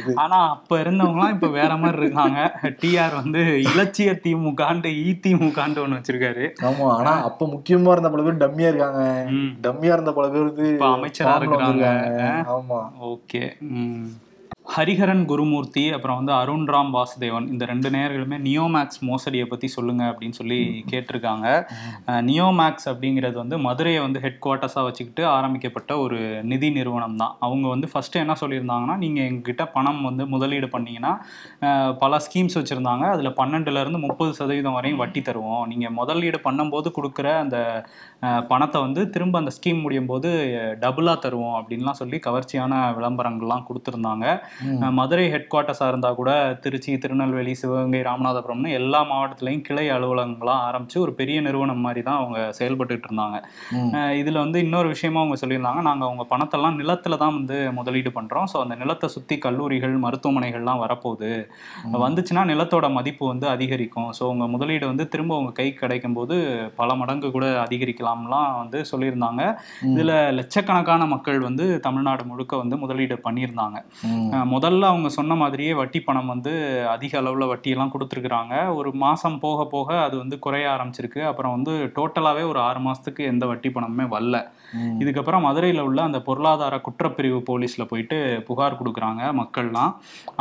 இது. 0.00 0.14
ஆனா 0.16 0.38
அப்ப 0.50 0.80
இருந்தவங்கலாம் 0.82 1.34
இப்ப 1.34 1.50
வேற 1.50 1.76
மாதிரி 1.76 2.02
இருக்காங்க. 2.02 2.40
டிஆர் 2.82 3.14
வந்து 3.14 3.42
இலட்சிய 3.68 4.12
திமுகன்ட்டு 4.24 4.92
இ 5.02 5.12
திமுகன்ட்டு 5.26 5.84
ஒண்ணு 5.84 5.98
வச்சிருக்காரு. 5.98 6.46
ஆமா 6.68 6.88
ஆனா 6.98 7.14
அப்ப 7.22 7.46
முக்கியமா 7.46 7.92
இருந்த 7.92 8.10
பல 8.10 8.22
பேர் 8.22 8.42
டம்மியா 8.44 8.70
இருக்காங்க. 8.70 9.02
டம்மியா 9.62 9.92
இருந்த 9.92 10.12
பல 10.12 10.28
பேர் 10.28 10.48
வந்து 10.50 10.68
அமைச்சரா. 10.92 11.34
வந்திருக்காங்க. 11.34 11.86
ஆமா. 12.54 12.80
ஓகே. 13.12 13.42
ஹரிஹரன் 14.74 15.22
குருமூர்த்தி 15.28 15.82
அப்புறம் 15.96 16.18
வந்து 16.18 16.32
அருண் 16.38 16.66
ராம் 16.72 16.90
வாசுதேவன் 16.96 17.46
இந்த 17.52 17.64
ரெண்டு 17.70 17.88
நேயர்களுமே 17.94 18.36
நியோமேக்ஸ் 18.46 18.98
மோசடியை 19.08 19.44
பத்தி 19.52 19.68
சொல்லுங்க 19.74 20.02
அப்படின்னு 20.10 20.36
சொல்லி 20.38 20.58
கேட்டிருக்காங்க. 20.90 21.46
நியோமேக்ஸ் 22.28 22.86
அப்படிங்கிறது 22.90 23.36
வந்து 23.42 23.58
மதுரையை 23.66 24.00
வந்து 24.06 24.22
ஹெட் 24.24 24.38
குவார்ட்டர்ஸாக 24.46 24.84
வச்சுக்கிட்டு 24.88 25.22
ஆரம்பிக்கப்பட்ட 25.36 25.92
ஒரு 26.04 26.18
நிதி 26.50 26.68
நிறுவனம் 26.78 27.16
தான். 27.22 27.32
அவங்க 27.48 27.66
வந்து 27.74 27.88
ஃபர்ஸ்ட் 27.92 28.20
என்ன 28.24 28.36
சொல்லியிருந்தாங்கன்னா 28.42 28.96
நீங்க 29.04 29.20
எங்ககிட்ட 29.28 29.66
பணம் 29.76 30.02
வந்து 30.08 30.26
முதலீடு 30.34 30.68
பண்ணீங்கன்னா 30.74 31.12
பல 32.02 32.20
ஸ்கீம்ஸ் 32.26 32.58
வச்சிருந்தாங்க. 32.60 33.06
அதுல 33.14 33.32
பன்னெண்டுல 33.40 33.82
இருந்து 33.84 34.02
முப்பது 34.06 34.32
சதவீதம் 34.40 34.78
வரையும் 34.78 35.02
வட்டி 35.04 35.22
தருவோம். 35.30 35.64
நீங்க 35.72 35.88
முதலீடு 36.00 36.40
பண்ணும்போது 36.48 36.90
கொடுக்குற 36.98 37.26
அந்த 37.44 37.56
பணத்தை 38.52 38.78
வந்து 38.86 39.00
திரும்ப 39.16 39.34
அந்த 39.42 39.54
ஸ்கீம் 39.58 39.82
முடியும் 39.86 40.12
போது 40.12 40.28
டபுளா 40.84 41.16
தருவோம் 41.26 41.58
அப்படின்லாம் 41.58 42.00
சொல்லி 42.02 42.16
கவர்ச்சியான 42.28 42.84
விளம்பரங்கள்லாம் 43.00 43.66
கொடுத்துருந்தாங்க. 43.70 44.26
மதுரை 44.98 45.26
ஹெட் 45.32 45.48
குவார்ட்டர்ஸாக 45.52 45.90
இருந்தால் 45.92 46.16
கூட 46.20 46.30
திருச்சி 46.64 46.92
திருநெல்வேலி 47.02 47.54
சிவகங்கை 47.60 48.00
ராமநாதபுரம்னு 48.08 48.70
எல்லா 48.80 49.00
மாவட்டத்துலையும் 49.10 49.64
கிளை 49.68 49.86
அலுவலகங்களாக 49.96 50.66
ஆரம்பிச்சு 50.68 50.98
ஒரு 51.04 51.12
பெரிய 51.20 51.38
நிறுவனம் 51.46 51.84
மாதிரி 51.86 52.02
தான் 52.08 52.18
அவங்க 52.20 52.38
செயல்பட்டுட்டு 52.58 53.08
இருந்தாங்க. 53.08 53.36
இதுல 54.20 54.38
வந்து 54.44 54.58
இன்னொரு 54.66 54.88
விஷயமா 54.94 55.20
அவங்க 55.22 55.38
சொல்லியிருந்தாங்க 55.42 55.82
நாங்க 55.88 56.04
அவங்க 56.08 56.24
பணத்தெல்லாம் 56.32 56.78
நிலத்துல 56.82 57.18
தான் 57.24 57.36
வந்து 57.38 57.58
முதலீடு 57.78 58.12
பண்றோம். 58.18 58.48
ஸோ 58.52 58.58
அந்த 58.64 58.76
நிலத்தை 58.82 59.08
சுத்தி 59.16 59.38
கல்லூரிகள் 59.46 59.94
மருத்துவமனைகள்லாம் 60.06 60.82
வரப்போகுது. 60.84 61.32
வந்துச்சுன்னா 62.04 62.44
நிலத்தோட 62.52 62.86
மதிப்பு 62.98 63.24
வந்து 63.32 63.46
அதிகரிக்கும். 63.54 64.10
ஸோ 64.18 64.24
உங்க 64.32 64.46
முதலீடு 64.54 64.84
வந்து 64.92 65.06
திரும்ப 65.14 65.38
உங்க 65.40 65.52
கை 65.60 65.68
கிடைக்கும் 65.82 66.16
போது 66.18 66.36
பல 66.80 66.96
மடங்கு 67.02 67.30
கூட 67.36 67.46
அதிகரிக்கலாம்லாம் 67.64 68.50
வந்து 68.62 68.80
சொல்லியிருந்தாங்க. 68.92 69.42
இதுல 69.94 70.12
லட்சக்கணக்கான 70.38 71.06
மக்கள் 71.14 71.40
வந்து 71.48 71.64
தமிழ்நாடு 71.86 72.24
முழுக்க 72.30 72.62
வந்து 72.62 72.76
முதலீடு 72.84 73.16
பண்ணியிருந்தாங்க. 73.26 73.78
முதல்ல 74.54 74.88
அவங்க 74.92 75.08
சொன்ன 75.16 75.36
மாதிரியே 75.42 75.72
வட்டி 75.80 76.00
பணம் 76.06 76.32
வந்து 76.32 76.52
அதிக 76.94 77.12
அளவுல 77.20 77.46
வட்டியெல்லாம் 77.50 77.92
கொடுத்துருக்குறாங்க. 77.94 78.54
ஒரு 78.78 78.90
மாசம் 79.04 79.38
போக 79.44 79.66
போக 79.74 79.88
அது 80.06 80.16
வந்து 80.22 80.36
குறைய 80.46 80.66
ஆரம்பிச்சிருக்கு. 80.74 81.22
அப்புறம் 81.30 81.54
வந்து 81.56 81.74
டோட்டலாவே 81.96 82.44
ஒரு 82.52 82.60
ஆறு 82.68 82.80
மாசத்துக்கு 82.86 83.24
எந்த 83.32 83.46
வட்டி 83.52 83.70
பணமுமே 83.76 84.06
வரல. 84.14 84.38
இதுக்கப்புறம் 85.02 85.44
மதுரையில் 85.48 85.84
உள்ள 85.88 86.00
அந்த 86.08 86.18
பொருளாதார 86.28 86.74
குற்றப்பிரிவு 86.86 87.38
போலீஸில் 87.50 87.88
போயிட்டு 87.90 88.16
புகார் 88.48 88.78
கொடுக்குறாங்க 88.80 89.22
மக்கள்லாம். 89.40 89.92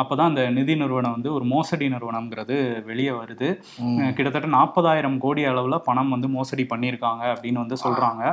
அப்போ 0.02 0.14
தான் 0.16 0.32
அந்த 0.32 0.44
நிதி 0.58 0.74
நிறுவனம் 0.82 1.16
வந்து 1.18 1.30
ஒரு 1.38 1.46
மோசடி 1.54 1.88
நிறுவனம்ங்கிறது 1.96 2.58
வெளியே 2.90 3.14
வருது. 3.22 3.50
கிட்டத்தட்ட 4.18 4.50
நாற்பதாயிரம் 4.58 5.18
கோடி 5.26 5.44
அளவில் 5.52 5.86
பணம் 5.90 6.14
வந்து 6.16 6.30
மோசடி 6.38 6.66
பண்ணியிருக்காங்க 6.74 7.24
அப்படின்னு 7.34 7.64
வந்து 7.64 7.78
சொல்கிறாங்க 7.86 8.24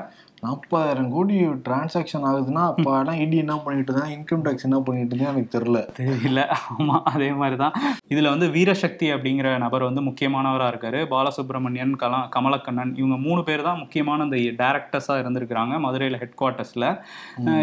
நாற்பதாயிரம் 0.45 1.11
கோடி 1.15 1.37
டிரான்சாக்ஷன் 1.67 2.25
ஆகுதுன்னா 2.31 2.63
அப்ப 2.71 2.87
எல்லாம் 3.01 3.21
இடி 3.25 3.37
என்ன 3.43 3.55
பண்ணிட்டு 3.65 3.91
இருந்தா 3.93 4.07
இன்கம் 4.17 4.43
டேக்ஸ் 4.47 4.67
என்ன 4.69 4.79
பண்ணிட்டு 4.87 5.13
இருந்தா 5.15 5.31
எனக்கு 5.33 5.53
தெரியல. 5.57 5.81
தெரியல. 5.99 6.41
ஆமா 6.75 6.97
அதே 7.13 7.29
மாதிரி 7.41 7.57
தான் 7.63 7.75
இதுல 8.13 8.33
வந்து 8.35 8.47
வீரசக்தி 8.57 9.07
அப்படிங்கிற 9.15 9.51
நபர் 9.65 9.87
வந்து 9.89 10.03
முக்கியமானவரா 10.09 10.67
இருக்காரு. 10.73 11.01
பாலசுப்ரமணியன் 11.13 11.95
கலா 12.03 12.21
கமலக்கண்ணன் 12.37 12.93
இவங்க 13.01 13.19
மூணு 13.27 13.43
பேர் 13.49 13.67
தான் 13.69 13.81
முக்கியமான 13.83 14.25
இந்த 14.29 14.41
டேரக்டர்ஸா 14.63 15.17
இருந்திருக்கிறாங்க 15.23 15.75
மதுரையில 15.87 16.21
ஹெட் 16.23 16.39
குவார்ட்டர்ஸ்ல 16.43 16.85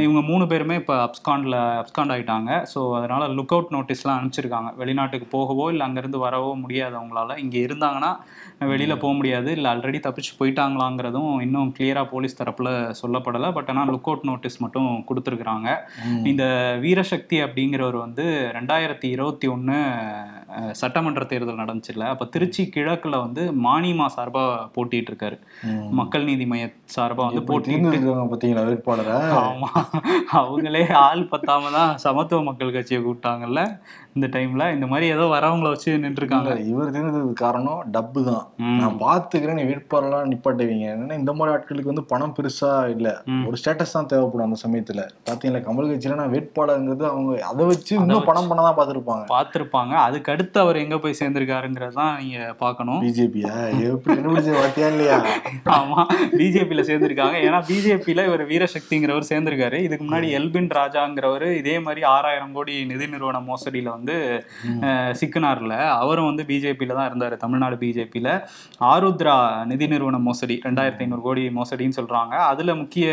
இவங்க 0.06 0.24
மூணு 0.32 0.44
பேருமே 0.54 0.78
இப்போ 0.82 0.96
அப்ஸ்காண்டில் 1.08 1.58
அப்ஸ்காண்ட் 1.82 2.16
ஆயிட்டாங்க. 2.16 2.52
ஸோ 2.74 2.80
அதனால 3.00 3.28
லுக் 3.38 3.56
அவுட் 3.56 3.74
நோட்டீஸ்லாம் 3.78 4.18
அனுப்பிச்சிருக்காங்க. 4.20 4.72
வெளிநாட்டுக்கு 4.82 5.28
போகவோ 5.38 5.68
இல்லை 5.74 5.86
அங்கேருந்து 5.88 6.24
வரவோ 6.26 6.52
முடியாது 6.64 6.96
அவங்களால. 7.02 7.38
இங்கே 7.44 7.60
இருந்தாங்கன்னா 7.68 8.12
வெளியில 8.72 8.94
போக 9.04 9.14
முடியாது. 9.20 9.50
இல்லை 9.58 9.70
ஆல்ரெடி 9.74 10.00
தப்பிச்சு 10.08 10.34
போயிட்டாங்களாங்கிறதும் 10.40 11.32
இன்னும் 11.46 11.72
கிளியரா 11.78 12.04
போலீஸ் 12.14 12.40
தரப்புல 12.42 12.71
சொல்லப்படலை. 13.02 13.50
பட் 13.58 13.70
ஆனால் 13.74 13.92
லுக் 13.94 14.10
அவுட் 14.10 14.28
நோட்டீஸ் 14.30 14.62
மட்டும் 14.64 14.90
கொடுத்துருக்குறாங்க. 15.10 15.70
இந்த 16.32 16.44
வீரசக்தி 16.86 17.40
அப்படிங்கிறவர் 17.46 17.98
வந்து 18.06 18.26
ரெண்டாயிரத்தி 18.58 19.08
இருபத்தி 19.16 19.50
ஒன்று 19.56 19.78
சட்டமன்ற 20.82 21.24
தேர்தல் 21.32 21.62
நடந்துச்சுல்ல. 21.64 22.08
அப்போ 22.14 22.26
திருச்சி 22.36 22.64
கிழக்குல 22.76 23.16
வந்து 23.26 23.44
மானிமா 23.68 24.08
சார்பா 24.18 24.44
போட்டிட்டு 24.78 25.12
இருக்காரு 25.14 25.38
மக்கள் 26.00 26.28
நீதி 26.30 26.46
மைய 26.52 26.66
சார்பா 26.96 27.24
வந்து 27.30 27.44
போட்டி 27.50 27.72
தேர்ந்தெடுக்கிறவங்க 27.72 28.32
பாத்தீங்களா 28.34 28.66
வேட்பாளரை? 28.70 29.18
ஆமா. 29.42 29.70
அவங்களே 30.42 30.84
ஆள் 31.06 31.24
பத்தாம 31.34 31.72
தான் 31.78 31.92
சமத்துவ 32.06 32.42
மக்கள் 32.50 32.76
கட்சியை 32.78 33.00
கூப்பிட்டாங்கல்ல. 33.02 33.62
இந்த 34.18 34.28
டைம்ல 34.34 34.64
இந்த 34.76 34.86
மாதிரி 34.92 35.06
ஏதோ 35.16 35.26
வரவங்கள 35.34 35.68
வச்சு 35.74 35.92
நின்றுருக்காங்க. 36.06 36.54
இவர் 36.72 36.92
தேர்ந்ததுக்கு 36.96 37.36
காரணம் 37.44 37.82
டப்பு 37.96 38.22
தான். 38.30 38.46
நான் 38.80 38.98
பாத்துக்கிறேன் 39.04 39.58
நீ 39.60 39.64
வேட்பாளர்லாம் 39.70 40.30
நிப்பாட்டுவீங்க. 40.32 40.86
ஏன்னா 40.96 41.16
இந்த 41.22 41.34
மாதிரி 41.38 41.54
ஆட்களுக்கு 41.54 41.92
வந்து 41.92 42.04
பணம் 42.12 42.34
பெருசா 42.38 42.72
இல்ல. 42.96 43.10
ஒரு 43.50 43.58
ஸ்டேட்டஸ் 43.62 43.96
தான் 43.98 44.10
தேவைப்படும் 44.14 44.48
அந்த 44.48 44.58
சமயத்துல. 44.64 45.04
பாத்தீங்களா 45.30 45.62
கமல் 45.68 45.90
கட்சியில 45.92 46.18
நான் 46.22 46.34
வேட்பாளருங்கிறது 46.36 47.06
அவங்க 47.12 47.38
அதை 47.52 47.68
வச்சு 47.72 47.94
இன்னும். 48.00 48.26
பணம் 48.32 48.50
பண்ண 48.50 48.66
தான் 48.68 48.78
பாத்துருப்பாங்க. 48.82 49.96
அதுக்கு 50.08 50.34
அடுத்து 50.36 50.60
அவர் 50.64 50.82
எங்க 50.84 51.00
போய் 51.06 51.18
சேர்ந்திருக்காருங்கிறது 51.22 51.96
தான் 52.02 52.14
நீங்க 52.24 52.52
பார்க்கணும். 52.64 53.00
பிஜேபியா 53.06 53.54
எப்படி 53.92 54.12
கண்டுபிடிச்ச 54.18 54.58
வார்த்தையா 54.60 54.90
இல்லையா? 54.94 55.18
ஆமா 55.78 56.00
பிஜேபியில 56.38 56.86
சேர்ந்திருக்காங்க. 56.92 57.38
ஏன்னா 57.48 57.62
பிஜேபியில 57.72 58.28
இவர் 58.32 58.46
வீரசக்திங்கிறவர் 58.52 59.30
சேர்ந்திருக்காரு. 59.32 59.80
இதுக்கு 59.88 60.06
முன்னாடி 60.10 60.30
எல்பின் 60.42 60.72
ராஜாங்கிறவர் 60.82 61.48
இதே 61.62 61.78
மாதிரி 61.88 62.04
ஆறாயிரம் 62.14 62.56
கோடி 62.60 62.78
நிதி 62.94 63.12
நிறுவன 63.16 63.44
மோசடியில 63.50 63.90
வந்து 63.90 64.00
அஹ், 64.84 65.14
சிக்கினார்ல. 65.14 65.74
அவரும் 65.98 66.26
வந்து 66.26 66.44
பிஜேபியில 66.44 66.94
தான் 66.94 67.10
இருந்தாரு. 67.10 67.38
தமிழ்நாடு 67.38 67.76
பிஜேபியில. 67.76 68.30
ஆருத்ரா 68.92 69.36
நிதி 69.66 69.88
நிறுவன 69.88 70.20
மோசடி 70.22 70.62
ரெண்டாயிரத்தி 70.66 71.02
ஐநூறு 71.02 71.22
கோடி 71.22 71.50
மோசடின்னு 71.52 71.98
சொல்றாங்க. 71.98 72.34
அதுல 72.50 72.76
முக்கிய 72.76 73.08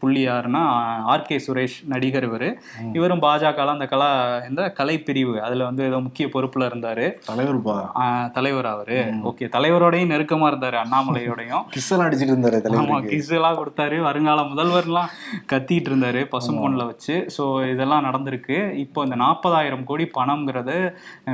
புள்ளி 0.00 0.28
யாருன்னா 0.28 0.62
ஆர் 1.06 1.22
கே 1.22 1.38
சுரேஷ் 1.38 1.78
நடிகர் 1.86 2.24
இவரு. 2.24 2.50
இவரும் 2.94 3.22
பாஜக 3.22 3.38
அந்த 3.70 3.86
கலா 3.86 4.08
இந்த 4.48 4.62
கலை 4.72 4.96
பிரிவு 5.00 5.40
அதுல 5.40 5.64
வந்து 5.64 5.84
ஏதோ 5.84 5.98
முக்கிய 6.00 6.26
பொறுப்புல 6.28 6.68
இருந்தாரு. 6.70 7.06
தலைவர்ப்பா? 7.28 7.76
ஆஹ் 8.02 8.28
தலைவர் 8.32 8.66
அவரு. 8.66 8.98
ஓகே 9.30 9.48
தலைவரோடையும் 9.52 10.12
நெருக்கமா 10.12 10.46
இருந்தாரு 10.50 10.76
அண்ணாமலையோடையும். 10.80 11.64
கிஸ் 11.74 11.90
எல்லாம் 11.90 12.08
அடிச்சிட்டு 12.08 12.34
இருந்தாரு 12.34 12.58
ஆமா 12.58 12.64
தலைவருக்கு. 12.66 13.10
கிஸ் 13.12 13.32
எல்லாம் 13.32 13.58
கொடுத்தாரு. 13.58 13.96
வருங்கால 14.00 14.44
முதல்வர்லாம் 14.50 15.10
கத்திட்டு 15.46 15.90
இருந்தாரு 15.90 16.20
பசும்பொன்ல 16.32 16.84
வச்சு. 16.86 16.98
ஸோ 17.36 17.44
இதெல்லாம் 17.70 18.04
நடந்திருக்கு. 18.04 18.56
இப்போ 18.82 19.04
இந்த 19.04 19.16
நாற்பதாயிரம் 19.16 19.86
கோடி 19.90 20.06
பணம்ங்கிறது 20.18 20.76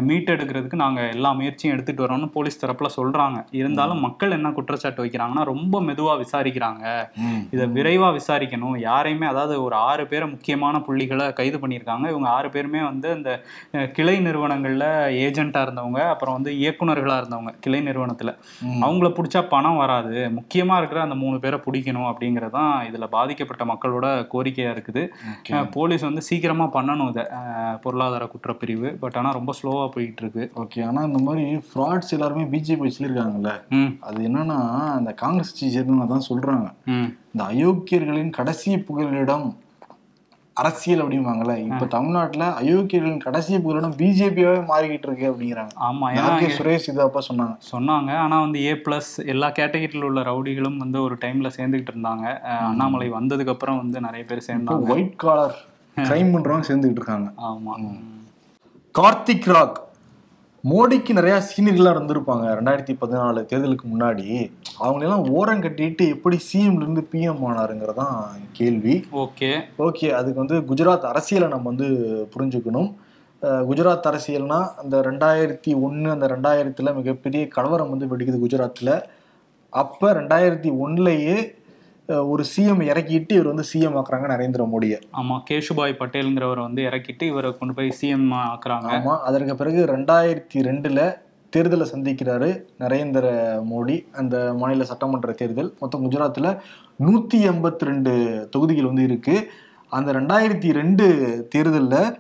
மீட்டெடுக்கிறதுக்கு 0.09 0.83
நாங்க 0.85 1.01
எல்லா 1.15 1.33
முயற்சியும் 1.39 1.75
எடுத்துட்டு 1.75 2.05
வரோம்னு 2.05 2.29
போலீஸ் 2.37 2.61
தரப்புல 2.65 2.91
சொல்றாங்க. 2.99 3.39
இருந்தாலும் 3.61 4.05
மக்கள் 4.07 4.37
என்ன 4.37 4.49
குற்றச்சாட்டு 4.59 5.05
வைக்கிறாங்கன்னா 5.05 5.45
ரொம்ப 5.53 5.81
மெதுவா 5.89 6.15
விசாரிக்கிறாங்க. 6.23 6.85
இதை 7.55 7.67
விரைவா 7.77 8.09
விசாரிக்கணும். 8.19 8.77
யாரையுமே 8.89 9.27
அதாவது 9.33 9.55
ஒரு 9.67 9.77
ஆறு 9.89 10.05
பேரை 10.13 10.29
முக்கியமான 10.35 10.77
புள்ளிகளை 10.87 11.27
கைது 11.39 11.59
பண்ணியிருக்காங்க. 11.63 12.07
இவங்க 12.13 12.29
ஆறு 12.37 12.49
பேருமே 12.55 12.81
வந்து 12.91 13.09
இந்த 13.17 13.31
கிளை 13.97 14.17
நிறுவனங்கள்ல 14.27 14.85
ஏஜென்ட்டா 15.25 15.61
இருந்தவங்க 15.67 16.01
அப்புறம் 16.13 16.37
வந்து 16.37 16.53
இயக்குனர்களா 16.63 17.17
இருந்தவங்க 17.21 17.53
கிளை 17.65 17.81
நிறுவனத்துல. 17.89 18.33
அவங்கள 18.85 19.11
பிடிச்சா 19.19 19.43
பணம் 19.55 19.81
வராது. 19.83 20.17
முக்கியமா 20.39 20.77
இருக்கிற 20.79 21.01
அந்த 21.07 21.19
மூணு 21.23 21.37
பேரை 21.45 21.59
பிடிக்கணும் 21.67 22.09
அப்படிங்கறதுதான் 22.11 22.75
இதுல 22.89 23.09
பாதிக்கப்பட்ட 23.17 23.65
மக்களோட 23.73 24.07
கோரிக்கையா 24.35 24.71
இருக்குது. 24.77 25.05
போலீஸ் 25.77 26.09
வந்து 26.09 26.25
சீக்கிரமா 26.29 26.69
பண்ணணும் 26.77 27.11
இதை. 27.13 27.25
பொருளாதார 27.85 28.25
குற்றப்பிரிவு 28.47 28.89
பட் 28.97 29.17
ஆனா 29.19 29.29
ரொம்ப 29.37 29.53
ஸ்லோவா 29.59 29.85
போயிட்டு 29.95 30.23
இருக்கு 30.23 30.45
ஓகே 30.63 30.81
ஆனா 30.87 31.01
இந்த 31.05 31.21
மாதிரி 31.23 31.45
ஃப்ராட்ஸ் 31.69 32.15
எல்லாருமே 32.17 32.45
பிஜேபி 32.53 32.91
சொல்லியிருக்காங்கல்ல 32.97 33.53
ம். 33.73 33.91
அது 34.07 34.19
என்னன்னா 34.29 34.59
அந்த 34.97 35.13
காங்கிரஸ் 35.23 35.45
கட்சி 35.47 35.69
சேர்ந்தவங்க 35.75 36.07
தான் 36.09 36.27
சொல்றாங்க. 36.29 36.67
இந்த 37.33 37.43
அயோக்கியர்களின் 37.51 38.35
கடைசி 38.37 38.71
புகலிடம் 38.89 39.47
அரசியல் 40.57 41.03
அப்படிம்பாங்கல்ல 41.03 41.55
இப்ப 41.65 41.87
தமிழ்நாட்டுல 41.95 42.45
அயோக்கியர்களின் 42.61 43.25
கடைசி 43.25 43.59
புகலிடம் 43.59 43.97
பிஜேபியாவே 43.99 44.61
மாறிக்கிட்டு 44.65 45.09
இருக்கு 45.09 45.27
அப்படிங்கிறாங்க. 45.31 45.73
ஆமா 45.87 46.07
ஏன்னா 46.15 46.29
ஆர் 46.29 46.41
கே 46.43 46.49
சுரேஷ் 46.57 46.89
இது 46.93 47.03
அப்ப 47.05 47.23
சொன்னாங்க. 47.29 47.57
சொன்னாங்க 47.73 48.11
ஆனா 48.23 48.37
வந்து 48.41 48.61
ஏ 48.65 48.75
பிளஸ் 48.87 49.13
எல்லா 49.27 49.51
கேட்டகரியில் 49.51 50.09
உள்ள 50.09 50.23
ரவுடிகளும் 50.23 50.79
வந்து 50.79 51.01
ஒரு 51.03 51.17
டைம்ல 51.25 51.51
சேர்ந்துகிட்டு 51.59 51.93
இருந்தாங்க. 51.95 52.25
அண்ணாமலை 52.65 53.09
வந்ததுக்கு 53.11 53.55
அப்புறம் 53.55 53.81
வந்து 53.83 54.01
நிறைய 54.01 54.25
பேர் 54.25 54.49
சேர்ந்தாங்க. 54.49 54.93
ஒயிட் 54.95 55.17
காலர் 55.25 55.57
கிரைம் 55.97 56.33
பண்றவங்க 56.33 56.67
சேர்ந்துகிட்டு 56.67 57.03
இருக்காங்க. 57.03 57.29
ஆமா. 57.47 57.75
கார்த்திக் 58.97 59.47
ராக். 59.53 59.79
மோடிக்கு 60.71 61.13
நிறைய 61.13 61.43
சீனியர்களா 61.49 61.91
இருந்திருப்பாங்க. 61.95 62.45
ரெண்டாயிரத்தி 62.59 62.95
பதினாலு 63.01 63.41
தேர்தலுக்கு 63.51 63.87
முன்னாடி. 63.93 64.27
அவங்களெல்லாம் 64.85 65.25
ஓரம் 65.39 65.63
கட்டிட்டு 65.63 66.05
எப்படி 66.15 66.37
சிஎம்ல 66.47 66.83
இருந்து 66.83 67.09
பிஎம் 67.13 67.43
ஆனாருங்கிறதான் 67.49 68.23
கேள்வி. 68.53 68.95
ஓகே. 69.13 69.51
ஓகே 69.79 70.09
அதுக்கு 70.19 70.45
வந்து 70.45 70.59
குஜராத் 70.71 71.07
அரசியலை 71.11 71.49
நம்ம 71.49 71.73
வந்து 71.73 71.89
புரிஞ்சுக்கணும். 72.37 72.89
குஜராத் 73.43 74.09
அரசியல்னா 74.13 74.61
அந்த 74.83 75.01
ரெண்டாயிரத்தி 75.01 75.75
ஒன்று 75.81 76.11
அந்த 76.11 76.27
ரெண்டாயிரத்துல 76.27 76.95
மிகப்பெரிய 76.95 77.49
கலவரம் 77.49 77.93
வந்து 77.95 78.11
வெடிக்குது 78.13 78.43
குஜராத்தில் 78.45 78.95
அப்போ 79.83 80.13
ரெண்டாயிரத்தி 80.21 80.79
ஒன்றுலேயே 80.79 81.37
ஒரு 82.33 82.43
சிஎம் 82.51 82.83
இறக்கிட்டு 82.91 83.33
இவர் 83.37 83.49
வந்து 83.51 83.65
சிஎம் 83.71 83.97
ஆக்குறாங்க 84.01 84.27
நரேந்திர 84.33 84.65
மோடியை. 84.73 84.99
ஆமா 85.21 85.37
கேஷுபாய் 85.49 86.01
பட்டேல்ங்கிறவரை 86.01 86.63
வந்து 86.67 86.83
இறக்கிட்டு 86.89 87.25
இவரை 87.33 87.51
கொண்டு 87.59 87.75
போய் 87.79 87.97
சிஎம் 88.01 88.29
ஆக்குறாங்க. 88.41 88.89
ஆமா 88.97 89.15
அதற்கு 89.29 89.55
பிறகு 89.61 89.81
ரெண்டாயிரத்தி 89.95 90.61
ரெண்டுல 90.69 91.01
தேர்தலை 91.57 91.87
சந்திக்கிறாரு 91.93 92.51
நரேந்திர 92.83 93.27
மோடி. 93.73 93.97
அந்த 94.21 94.37
மாநில 94.61 94.87
சட்டமன்ற 94.91 95.33
தேர்தல் 95.41 95.71
மொத்தம் 95.83 96.05
குஜராத்தில் 96.07 96.51
நூற்றி 97.07 97.39
எண்பத்தி 97.51 97.91
ரெண்டு 97.91 98.13
தொகுதிகள் 98.55 98.91
வந்து 98.91 99.07
இருக்கு. 99.09 99.37
அந்த 99.97 100.13
ரெண்டாயிரத்தி 100.19 100.71
ரெண்டு 100.81 101.07
தேர்தலில் 101.55 102.11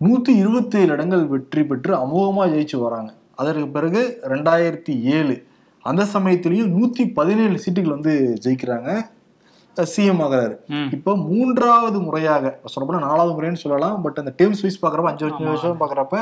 நூற்றி 0.00 0.32
இருபத்தேழு 0.42 0.92
இடங்கள் 0.96 1.24
வெற்றி 1.34 1.62
பெற்று 1.64 1.92
அமோகமாக 2.04 2.52
ஜெயிச்சு 2.54 2.78
வராங்க. 2.86 3.10
அதற்கு 3.40 3.68
பிறகு 3.76 4.02
ரெண்டாயிரத்தி 4.32 4.94
ஏழு 5.16 5.34
அந்த 5.90 6.02
சமயத்திலையும் 6.14 6.72
நூற்றி 6.76 7.04
பதினேழு 7.18 7.56
சீட்டுகள் 7.64 7.96
வந்து 7.96 8.14
ஜெயிக்கிறாங்க. 8.44 8.90
சிஎம் 9.76 10.20
ஆகிறாரு. 10.24 10.54
இப்போ 10.96 11.12
மூன்றாவது 11.28 11.98
முறையாக 12.08 12.52
சொல்லப்போனா 12.72 13.00
நாலாவது 13.06 13.32
முறைன்னு 13.36 13.62
சொல்லலாம் 13.62 13.96
பட் 14.04 14.18
அந்த 14.22 14.32
டேர்ம்ஸ் 14.40 14.62
வைஸ் 14.64 14.82
பார்க்குறப்ப 14.82 15.12
அஞ்சு 15.12 15.24
வருஷம் 15.26 15.50
வருஷம் 15.52 15.80
பார்க்குறப்ப 15.80 16.18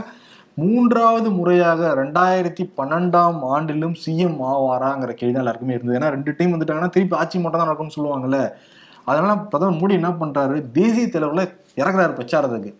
மூன்றாவது 0.62 1.28
முறையாக 1.38 1.90
ரெண்டாயிரத்தி 2.00 2.64
பன்னெண்டாம் 2.78 3.38
ஆண்டிலும் 3.54 3.96
சிஎம் 4.04 4.38
ஆவாராங்கிற 4.52 5.12
கேள்வி 5.18 5.34
தான் 5.34 5.44
எல்லாருக்குமே 5.44 5.76
இருந்தது. 5.76 5.98
ஏன்னா 5.98 6.10
ரெண்டு 6.14 6.32
டைம் 6.38 6.54
வந்துட்டாங்கன்னா 6.54 6.92
திருப்பி 6.96 7.16
ஆட்சி 7.20 7.36
மட்டும் 7.42 7.60
தான் 7.60 7.68
நடக்கும்னு 7.68 7.96
சொல்லுவாங்கல்ல. 7.96 8.40
அதனால 9.10 9.34
பிரதமர் 9.52 9.78
மோடி 9.82 9.94
என்ன 10.00 10.10
பண்றாரு? 10.22 10.56
தேசிய 10.78 11.06
தலைவர்களை 11.14 11.44
இறக்குறாரு 11.80 12.12
பிரச்சாரத்துக்கு. 12.18 12.72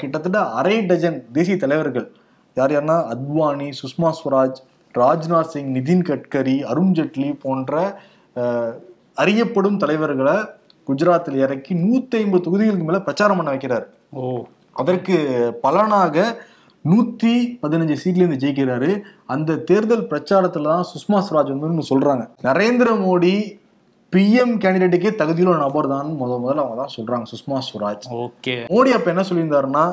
கிட்டத்தட்ட 0.00 0.40
அரை 0.60 0.78
டஜன் 0.90 1.18
தேசிய 1.36 1.56
தலைவர்கள். 1.64 2.08
யார் 2.56 2.74
யாருன்னா 2.76 2.98
அத்வானி 3.14 3.68
சுஷ்மா 3.82 4.10
ஸ்வராஜ் 4.20 4.58
ராஜ்நாத் 4.96 5.50
சிங் 5.54 5.74
நிதின் 5.74 6.02
கட்கரி 6.02 6.62
அருண் 6.62 6.92
ஜெட்லி 6.92 7.40
போன்ற 7.40 8.00
அறியப்படும் 9.14 9.78
தலைவர்களை 9.78 10.34
குஜராத்தில் 10.86 11.36
இறக்கி 11.36 11.74
நூத்தி 11.74 12.14
ஐம்பது 12.16 12.50
தொகுதிகளுக்கு 12.50 12.84
மேல 12.84 13.00
பிரச்சாரம் 13.00 13.36
பண்ண 13.36 13.52
வைக்கிறார். 13.52 13.84
ஓ. 14.10 14.44
அதற்கு 14.72 15.16
பலனாக 15.62 16.42
நூத்தி 16.84 17.58
பதினஞ்சு 17.62 17.96
சீட்ல 18.04 18.16
இருந்து 18.16 18.46
ஜெயிக்கிறாரு. 18.46 19.00
அந்த 19.26 19.56
தேர்தல் 19.56 20.08
பிரச்சாரத்துல 20.08 20.62
தான் 20.62 20.84
சுஷ்மா 20.92 21.24
ஸ்வராஜ் 21.30 21.58
வந்து 21.58 21.86
சொல்றாங்க. 21.90 22.28
நரேந்திர 22.42 22.98
மோடி 23.00 23.64
பிஎம் 24.12 24.52
கேண்டிடேட்டுக்கே 24.62 25.10
தகுதியுள்ள 25.20 25.54
நபர் 25.62 25.88
தான் 25.92 26.08
முத 26.18 26.32
முதல்ல 26.42 26.62
அவங்க 26.64 26.76
தான் 26.82 26.92
சொல்றாங்க 26.96 27.26
சுஷ்மா 27.32 27.56
ஸ்வராஜ் 27.68 28.04
ஓகே. 28.24 28.54
மோடி 28.72 28.90
அப்ப 28.96 29.10
என்ன 29.12 29.22
சொல்லியிருந்தாருன்னா 29.28 29.84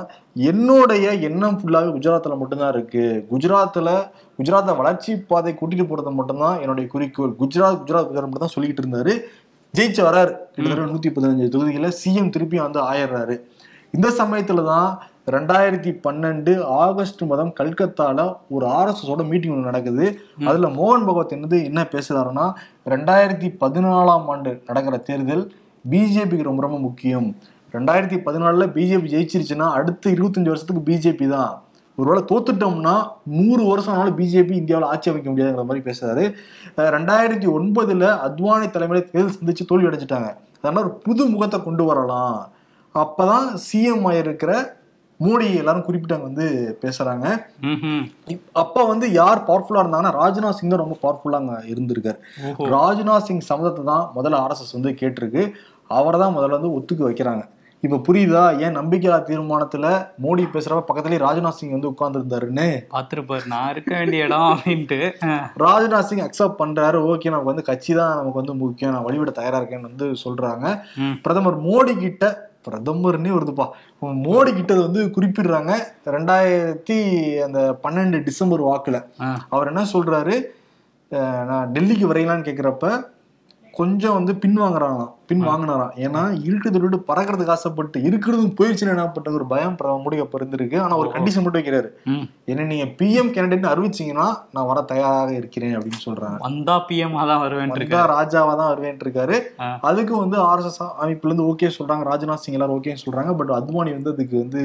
என்னுடைய 0.49 1.05
எண்ணம் 1.27 1.57
ஃபுல்லாவே 1.59 1.89
குஜராத்ல 1.95 2.37
மட்டும்தான் 2.41 2.73
இருக்கு. 2.75 3.03
குஜராத்ல 3.31 3.89
குஜராத்தை 4.39 4.75
வளர்ச்சி 4.81 5.11
பாதை 5.31 5.53
கூட்டிட்டு 5.53 5.85
போறது 5.89 6.13
மட்டும்தான் 6.19 6.59
என்னுடைய 6.61 6.85
குறிக்கோள். 6.89 7.33
குஜராத் 7.41 7.79
குஜராத் 7.81 8.09
குஜராத் 8.11 8.29
மட்டும் 8.29 8.45
தான் 8.45 8.55
சொல்லிட்டு 8.57 8.83
இருந்தாரு. 8.83 9.15
ஜெயிச்சு 9.73 10.01
வராரு 10.09 10.31
கிட்டத்தட்ட 10.55 10.91
நூத்தி 10.93 11.11
பதினஞ்சு 11.15 11.53
தொகுதிகளை 11.55 11.91
சிஎம் 12.01 12.29
திருப்பி 12.29 12.59
வந்து 12.59 12.79
ஆயிடுறாரு. 12.89 13.35
இந்த 13.93 14.07
சமயத்துல 14.19 14.63
தான் 14.73 14.89
ரெண்டாயிரத்தி 15.31 15.91
பன்னெண்டு 16.05 16.53
ஆகஸ்ட் 16.63 17.21
மாதம் 17.21 17.53
கல்கத்தால 17.59 18.35
ஒரு 18.49 18.65
ஆர்எஸ்எஸோட 18.67 19.27
மீட்டிங் 19.27 19.51
ஒன்று 19.51 19.63
நடக்குது. 19.63 20.19
அதுல 20.45 20.67
மோகன் 20.67 21.05
பகவத் 21.05 21.31
என்னது 21.33 21.63
என்ன 21.63 21.81
பேசுறாருன்னா 21.91 22.53
ரெண்டாயிரத்தி 22.85 23.47
பதினாலாம் 23.61 24.25
ஆண்டு 24.33 24.61
நடக்கிற 24.65 24.97
தேர்தல் 24.97 25.53
பிஜேபிக்கு 25.91 26.47
ரொம்ப 26.49 26.61
ரொம்ப 26.61 26.79
முக்கியம். 26.79 27.35
ரெண்டாயிரத்தி 27.73 28.17
பதினாலுல 28.25 28.67
பிஜேபி 28.77 29.07
ஜெயிச்சிருச்சுன்னா 29.13 29.69
அடுத்த 29.77 30.11
இருபத்தஞ்சு 30.11 30.51
வருஷத்துக்கு 30.53 30.83
பிஜேபி 30.91 31.29
தான். 31.29 31.63
ஒருவேளை 31.95 32.23
தோத்துட்டோம்னா 32.31 33.07
நூறு 33.23 33.63
வருஷம் 33.65 33.93
ஆனாலும் 33.93 34.17
பிஜேபி 34.19 34.51
இந்தியாவில் 34.51 34.87
ஆட்சி 34.87 35.09
அமைக்க 35.09 35.31
முடியாதுங்கிற 35.31 35.65
மாதிரி 35.65 35.85
பேசுறாரு. 35.89 36.23
ரெண்டாயிரத்தி 36.77 37.49
ஒன்பதுல 37.57 38.05
அத்வானி 38.27 38.67
தலைமையில 38.75 39.09
தேர்தல் 39.09 39.35
சந்திச்சு 39.41 39.65
தோல்வி 39.67 39.87
அடைஞ்சிட்டாங்க. 39.87 40.29
அதனால 40.61 40.85
ஒரு 40.85 40.93
புது 41.07 41.25
முகத்தை 41.25 41.63
கொண்டு 41.63 41.83
வரலாம். 41.83 42.51
அப்பதான் 42.95 43.45
சிஎம் 43.67 44.07
ஆயிருக்கிற 44.11 44.81
மோடி 45.23 45.47
எல்லாரும் 45.61 45.85
குறிப்பிட்டாங்க 45.87 46.27
வந்து 46.29 46.45
பேசுறாங்க. 46.83 47.25
அப்ப 48.63 48.85
வந்து 48.91 49.07
யார் 49.21 49.45
பவர்ஃபுல்லா 49.49 49.83
இருந்தாங்கன்னா 49.83 50.13
ராஜ்நாத் 50.21 50.59
சிங் 50.59 50.73
தான் 50.73 50.83
ரொம்ப 50.83 50.97
பவர்ஃபுல்லா 51.05 51.41
அங்க 51.41 51.57
இருந்திருக்காரு. 51.73 52.19
ராஜ்நாத் 52.75 53.27
சிங் 53.29 53.49
சம்மதத்தை 53.51 53.83
தான் 53.91 54.05
முதல்ல 54.19 54.43
ஆர்எஸ்எஸ் 54.43 54.77
வந்து 54.77 54.93
கேட்டிருக்கு. 55.01 55.43
அவரை 55.99 56.19
தான் 56.23 56.37
முதல்ல 56.37 56.57
வந்து 56.59 56.75
ஒத்துக்க 56.77 57.03
வைக்கிறாங்க. 57.09 57.43
இப்ப 57.83 57.97
புரியுதா? 58.07 58.43
ஏன் 58.65 58.77
நம்பிக்கையா 58.77 59.15
தீர்மானத்துல 59.29 59.87
மோடி 60.23 60.43
பேசுறப்ப 60.53 60.83
பக்கத்துலயே 60.89 61.23
ராஜ்நாத் 61.23 61.57
சிங் 61.57 61.73
வந்து 61.75 61.89
உட்கார்ந்துருந்தாருன்னு? 61.91 62.67
பாத்துருப்பாரு. 62.93 63.43
நான் 63.53 63.71
இருக்க 63.73 63.91
வேண்டிய 63.97 64.27
இடம் 64.27 64.47
அப்படின்ட்டு. 64.51 64.99
ராஜ்நாத் 65.63 66.07
சிங் 66.09 66.23
அக்செப்ட் 66.27 66.59
பண்றாரு. 66.61 66.99
ஓகே 67.11 67.33
நமக்கு 67.33 67.51
வந்து 67.51 67.67
கட்சி 67.71 67.91
தான் 67.99 68.15
நமக்கு 68.19 68.41
வந்து 68.41 68.55
முக்கியம். 68.61 68.93
நான் 68.95 69.05
வழிவிட 69.07 69.33
தயாரா 69.39 69.59
இருக்கேன்னு 69.61 69.89
வந்து 69.91 70.07
சொல்றாங்க. 70.23 70.65
பிரதமர் 71.25 71.59
மோடி 71.67 71.95
கிட்ட 72.05 72.31
பிரதமர்னே 72.67 73.31
வருதுப்பா. 73.35 73.65
மோடி 74.25 74.51
கிட்ட 74.55 74.73
அதை 74.73 74.85
வந்து 74.87 75.03
குறிப்பிடுறாங்க. 75.15 75.71
ரெண்டாயிரத்தி 76.15 76.99
அந்த 77.47 77.61
பன்னெண்டு 77.83 78.23
டிசம்பர் 78.29 78.63
வாக்குல. 78.69 78.99
அவர் 79.49 79.71
என்ன 79.73 79.85
சொல்றாரு? 79.93 80.37
நான் 81.49 81.71
டெல்லிக்கு 81.73 82.05
வரையலான்னு 82.11 82.47
கேக்குறப்ப 82.49 82.85
கொஞ்சம் 83.79 84.13
வந்து 84.13 84.33
பின் 84.43 84.57
வாங்குறாங்களாம் 84.61 85.13
பின் 85.29 85.43
வாங்கினாராம். 85.47 85.93
ஏன்னா 86.05 86.21
இருக்கிறத 86.47 86.79
விட்டு 86.83 86.97
பறக்கிறதுக்கு 87.09 87.53
ஆசைப்பட்டு 87.53 87.97
இருக்கிறதும் 88.07 88.55
போயிடுச்சுன்னு 88.57 88.93
என்ன 88.93 89.35
ஒரு 89.39 89.45
பயம் 89.51 89.75
பிரதமர் 89.79 90.03
மோடி 90.05 90.17
அப்ப 90.23 90.39
இருந்திருக்கு. 90.39 90.77
ஆனா 90.85 90.93
ஒரு 91.01 91.09
கண்டிஷன் 91.13 91.43
மட்டும் 91.43 91.61
வைக்கிறாரு. 91.61 91.89
என்ன 92.51 92.65
நீங்க 92.71 92.87
பிஎம் 92.99 93.31
கேண்டிடேட் 93.35 93.69
அறிவிச்சீங்கன்னா 93.71 94.27
நான் 94.55 94.67
வர 94.71 94.79
தயாராக 94.91 95.31
இருக்கிறேன் 95.41 95.75
அப்படின்னு 95.77 96.01
சொல்றாங்க. 96.07 96.39
வந்தா 96.47 96.75
பிஎம் 96.89 97.15
தான் 97.31 97.43
வருவேன் 97.45 97.73
வந்தா 97.75 98.01
ராஜாவா 98.15 98.53
தான் 98.61 98.71
வருவேன் 98.73 98.99
இருக்காரு. 99.05 99.37
அதுக்கு 99.91 100.13
வந்து 100.23 100.39
ஆர்எஸ்எஸ் 100.49 100.99
அமைப்புல 101.03 101.31
இருந்து 101.31 101.47
ஓகே 101.51 101.71
சொல்றாங்க. 101.77 102.05
ராஜ்நாத் 102.11 102.43
சிங் 102.43 102.57
எல்லாரும் 102.59 102.77
ஓகே 102.79 102.97
சொல்றாங்க. 103.05 103.33
பட் 103.41 103.55
அத்வானி 103.59 103.93
வந்து 103.97 104.13
அதுக்கு 104.15 104.37
வந்து 104.43 104.63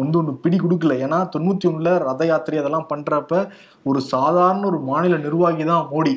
வந்து 0.00 0.18
ஒன்று 0.20 0.34
பிடி 0.46 0.58
கொடுக்கல. 0.64 0.94
ஏன்னா 1.06 1.20
தொண்ணூத்தி 1.34 1.68
ஒண்ணுல 1.72 1.92
ரத 2.08 2.30
யாத்திரை 2.32 2.62
அதெல்லாம் 2.62 2.90
பண்றப்ப 2.94 3.42
ஒரு 3.90 4.00
சாதாரண 4.14 4.66
ஒரு 4.70 4.78
மாநில 4.88 5.16
நிர்வாகி 5.26 5.64
தான் 5.72 5.86
மோடி. 5.92 6.14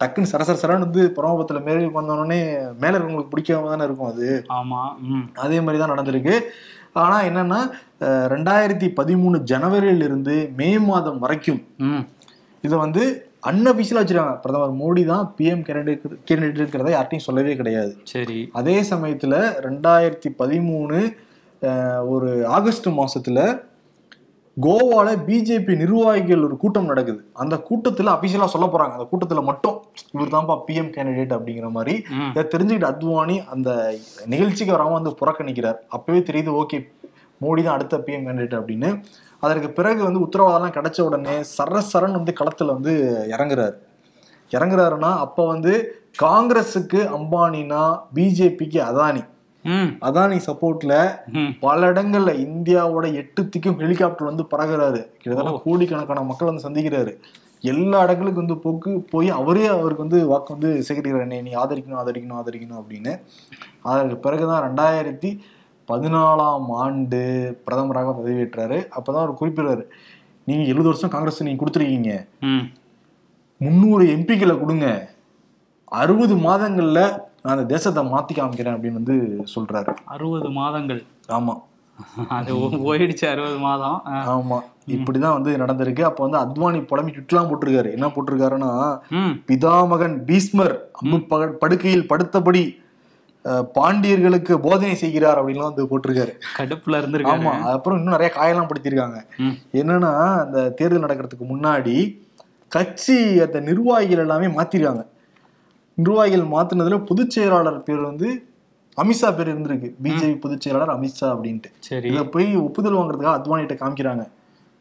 டக்குன்னு 0.00 0.30
சரசர 0.30 0.56
சரன்னு 0.60 0.86
வந்து 0.86 1.02
பரமபத்துல 1.16 1.60
மேலே 1.66 1.86
வந்தோடனே 1.96 2.38
மேல 2.82 2.92
இருக்கவங்களுக்கு 2.96 3.34
பிடிக்காம 3.34 3.70
தானே 3.72 3.86
இருக்கும் 3.88 4.10
அது. 4.12 4.28
ஆமா 4.58 4.80
ம். 5.12 5.24
அதே 5.44 5.60
மாதிரி 5.60 5.80
தான் 5.82 5.94
நடந்திருக்கு. 5.94 6.34
ஆனா 7.04 7.16
என்னன்னா 7.28 7.60
ரெண்டாயிரத்தி 8.34 8.88
பதிமூணு 9.00 9.36
ஜனவரியில 9.52 10.06
இருந்து 10.10 10.36
மே 10.56 10.68
மாதம் 10.88 11.22
வரைக்கும் 11.24 11.60
இதை 12.64 12.76
வந்து 12.78 13.02
அன்அபிஷியலா 13.50 14.00
வச்சிருக்காங்க. 14.02 14.36
பிரதமர் 14.44 14.78
மோடி 14.80 15.02
தான் 15.06 15.24
பிஎம் 15.38 15.62
கேண்டிடேட் 15.66 16.06
கேண்டிடேட் 16.28 16.60
இருக்கிறத 16.62 16.90
யார்ட்டையும் 16.94 17.26
சொல்லவே 17.26 17.52
கிடையாது. 17.56 17.92
சரி. 18.12 18.38
அதே 18.52 18.76
சமயத்துல 18.90 19.34
ரெண்டாயிரத்தி 19.66 20.30
பதிமூணு 20.38 20.98
ஒரு 22.12 22.30
ஆகஸ்ட் 22.56 22.88
மாசத்துல 23.00 23.38
கோவால 24.64 25.08
பிஜேபி 25.26 25.72
நிர்வாகிகள் 25.80 26.44
ஒரு 26.46 26.56
கூட்டம் 26.62 26.88
நடக்குது. 26.90 27.20
அந்த 27.32 27.54
கூட்டத்துல 27.68 28.12
அபிஷியலா 28.16 28.46
சொல்ல 28.54 28.66
போறாங்க. 28.72 28.94
அந்த 28.96 29.06
கூட்டத்துல 29.10 29.42
மட்டும் 29.42 29.76
இவர் 30.14 30.32
தான்ப்பா 30.34 30.56
பிஎம் 30.68 30.90
கேண்டிடேட் 30.94 31.34
அப்படிங்கிற 31.36 31.68
மாதிரி 31.70 31.94
இதை 32.30 32.44
தெரிஞ்சுக்கிட்டு 32.54 32.90
அத்வானி 32.92 33.36
அந்த 33.46 33.94
நிகழ்ச்சிக்கு 34.26 34.74
வராம 34.76 34.96
வந்து 34.98 35.12
புறக்கணிக்கிறார். 35.20 35.78
அப்பவே 35.88 36.22
தெரியுது 36.30 36.52
ஓகே 36.62 36.80
மோடி 37.40 37.62
தான் 37.62 37.76
அடுத்த 37.76 38.02
பிஎம் 38.06 38.26
கேண்டிடேட் 38.26 38.58
அப்படின்னு. 38.60 38.90
அதற்கு 39.40 39.70
பிறகு 39.70 40.00
வந்து 40.04 40.24
உத்தரவாதம்லாம் 40.26 40.76
கிடைச்ச 40.78 41.00
உடனே 41.00 41.36
சர 41.56 41.82
சரன் 41.92 42.18
வந்து 42.18 42.32
களத்துல 42.40 42.72
வந்து 42.76 42.94
இறங்குறாரு. 43.34 43.76
இறங்குறாருன்னா 44.50 45.10
அப்ப 45.24 45.46
வந்து 45.46 45.72
காங்கிரஸுக்கு 46.22 47.00
அம்பானினா 47.16 47.82
பிஜேபிக்கு 48.14 48.80
அதானி. 48.90 49.22
அதானி 50.00 50.40
சப்போர்ட்ல 50.46 51.16
பல 51.60 51.92
இடங்கள்ல 51.92 52.48
இந்தியாவோட 52.48 53.14
எட்டு 53.14 53.42
திக்கும் 53.42 53.78
ஹெலிகாப்டர் 53.78 54.26
வந்து 54.26 54.42
பறகுறாரு. 54.42 55.06
கிட்டத்தட்ட. 55.18 55.60
கோடிக்கணக்கான 55.64 56.22
மக்கள் 56.22 56.54
வந்து 56.54 56.70
சந்திக்கிறாரு. 56.70 57.16
எல்லா 57.60 58.02
இடங்களுக்கும் 58.02 58.46
வந்து 58.46 58.56
போக்கு 58.56 59.00
போய் 59.00 59.30
அவரே 59.30 59.66
அவருக்கு 59.66 60.08
வந்து 60.08 60.26
வாக்கு 60.26 60.58
வந்து 60.58 60.84
சேகரிக்கிறார். 60.88 61.20
என்னை 61.20 61.42
நீ 61.42 61.50
ஆதரிக்கணும் 61.50 61.98
ஆதரிக்கணும் 61.98 62.36
ஆதரிக்கணும் 62.36 62.84
அப்படின்னு. 62.84 63.20
அதற்கு 63.82 64.16
பிறகுதான் 64.16 64.74
ரெண்டாயிரத்தி 64.74 65.38
பதினாலாம் 65.88 66.66
ஆண்டு 66.68 67.18
பிரதமராக 67.70 68.14
பதவியேற்றாரு. 68.14 68.86
அப்பதான் 68.90 69.20
அவர் 69.20 69.32
குறிப்பிடுறாரு 69.32 69.82
நீங்க 70.44 70.64
எழுபது 70.64 70.84
வருஷம் 70.84 71.10
காங்கிரஸ் 71.10 71.42
நீங்க 71.42 71.64
கொடுத்துருக்கீங்க. 71.64 72.28
ம். 72.40 72.70
முந்நூறு 73.56 74.04
எம்பிக்களை 74.04 74.58
கொடுங்க. 74.58 75.08
அறுபது 75.84 76.36
மாதங்கள்ல 76.36 77.18
நான் 77.42 77.56
அந்த 77.56 77.64
தேசத்தை 77.64 78.04
மாத்தி 78.04 78.34
காமிக்கிறேன் 78.34 78.74
அப்படின்னு 78.74 78.92
வந்து 78.92 79.44
சொல்றாரு. 79.54 79.96
அறுபது 80.04 80.50
மாதங்கள். 80.50 81.04
ஆமா. 81.28 81.54
அது 82.28 82.54
போயிடுச்சு 82.56 83.30
அறுபது 83.30 83.56
மாதம். 83.56 84.02
ஆமா. 84.06 84.60
இப்படிதான் 84.86 85.42
வந்து 85.42 85.56
நடந்திருக்கு. 85.56 86.02
அப்ப 86.02 86.28
வந்து 86.28 86.38
அத்வானி 86.38 86.86
புலம்பி 86.86 87.12
ட்விட்லாம் 87.12 87.50
போட்டிருக்காரு. 87.50 87.90
என்ன 87.90 88.06
போட்டிருக்காருன்னா 88.06 88.98
பிதாமகன் 89.46 90.24
பீஸ்மர் 90.26 90.78
பக- 91.04 91.52
படுக்கையில் 91.52 92.06
படுத்தபடி 92.08 92.86
பாண்டியர்களுக்கு 93.74 94.54
போதனை 94.54 94.94
செய்கிறார் 94.94 95.44
அப்படின்லாம் 95.44 95.74
வந்து 95.74 95.84
போட்டிருக்காரு. 95.84 96.32
கடுப்புல 96.56 96.98
இருந்திருக்காரு. 96.98 97.42
ஆமா. 97.44 97.60
அப்புறம் 97.60 97.98
இன்னும் 97.98 98.18
நிறைய 98.18 98.34
காயெல்லாம் 98.34 98.66
படுத்திருக்காங்க. 98.66 99.22
என்னன்னா 99.72 100.38
அந்த 100.38 100.70
தேர்தல் 100.70 101.00
நடக்கிறதுக்கு 101.00 101.52
முன்னாடி 101.52 102.18
கட்சி 102.68 103.40
அந்த 103.40 103.60
நிர்வாகிகள் 103.60 104.18
எல்லாமே 104.18 104.46
மாத்திருக்காங்க. 104.46 105.06
நிர்வாகிகள் 105.98 106.46
மாத்தினதுல 106.54 106.98
பொதுச் 107.04 107.30
செயலாளர் 107.30 107.82
பேர் 107.82 108.08
வந்து 108.10 108.28
அமித்ஷா 108.96 109.30
பேர் 109.36 109.50
இருந்திருக்கு. 109.52 109.88
பிஜேபி 110.02 110.36
பொதுச் 110.40 110.60
செயலாளர் 110.60 110.94
அமித்ஷா 110.96 111.26
அப்படின்ட்டு. 111.34 111.70
சரி. 111.78 112.08
இதை 112.08 112.24
போய் 112.24 112.56
ஒப்புதல் 112.56 112.98
வாங்குறதுக்காக 112.98 113.36
அத்வானிகிட்ட 113.38 113.74
காமிக்கிறாங்க. 113.82 114.24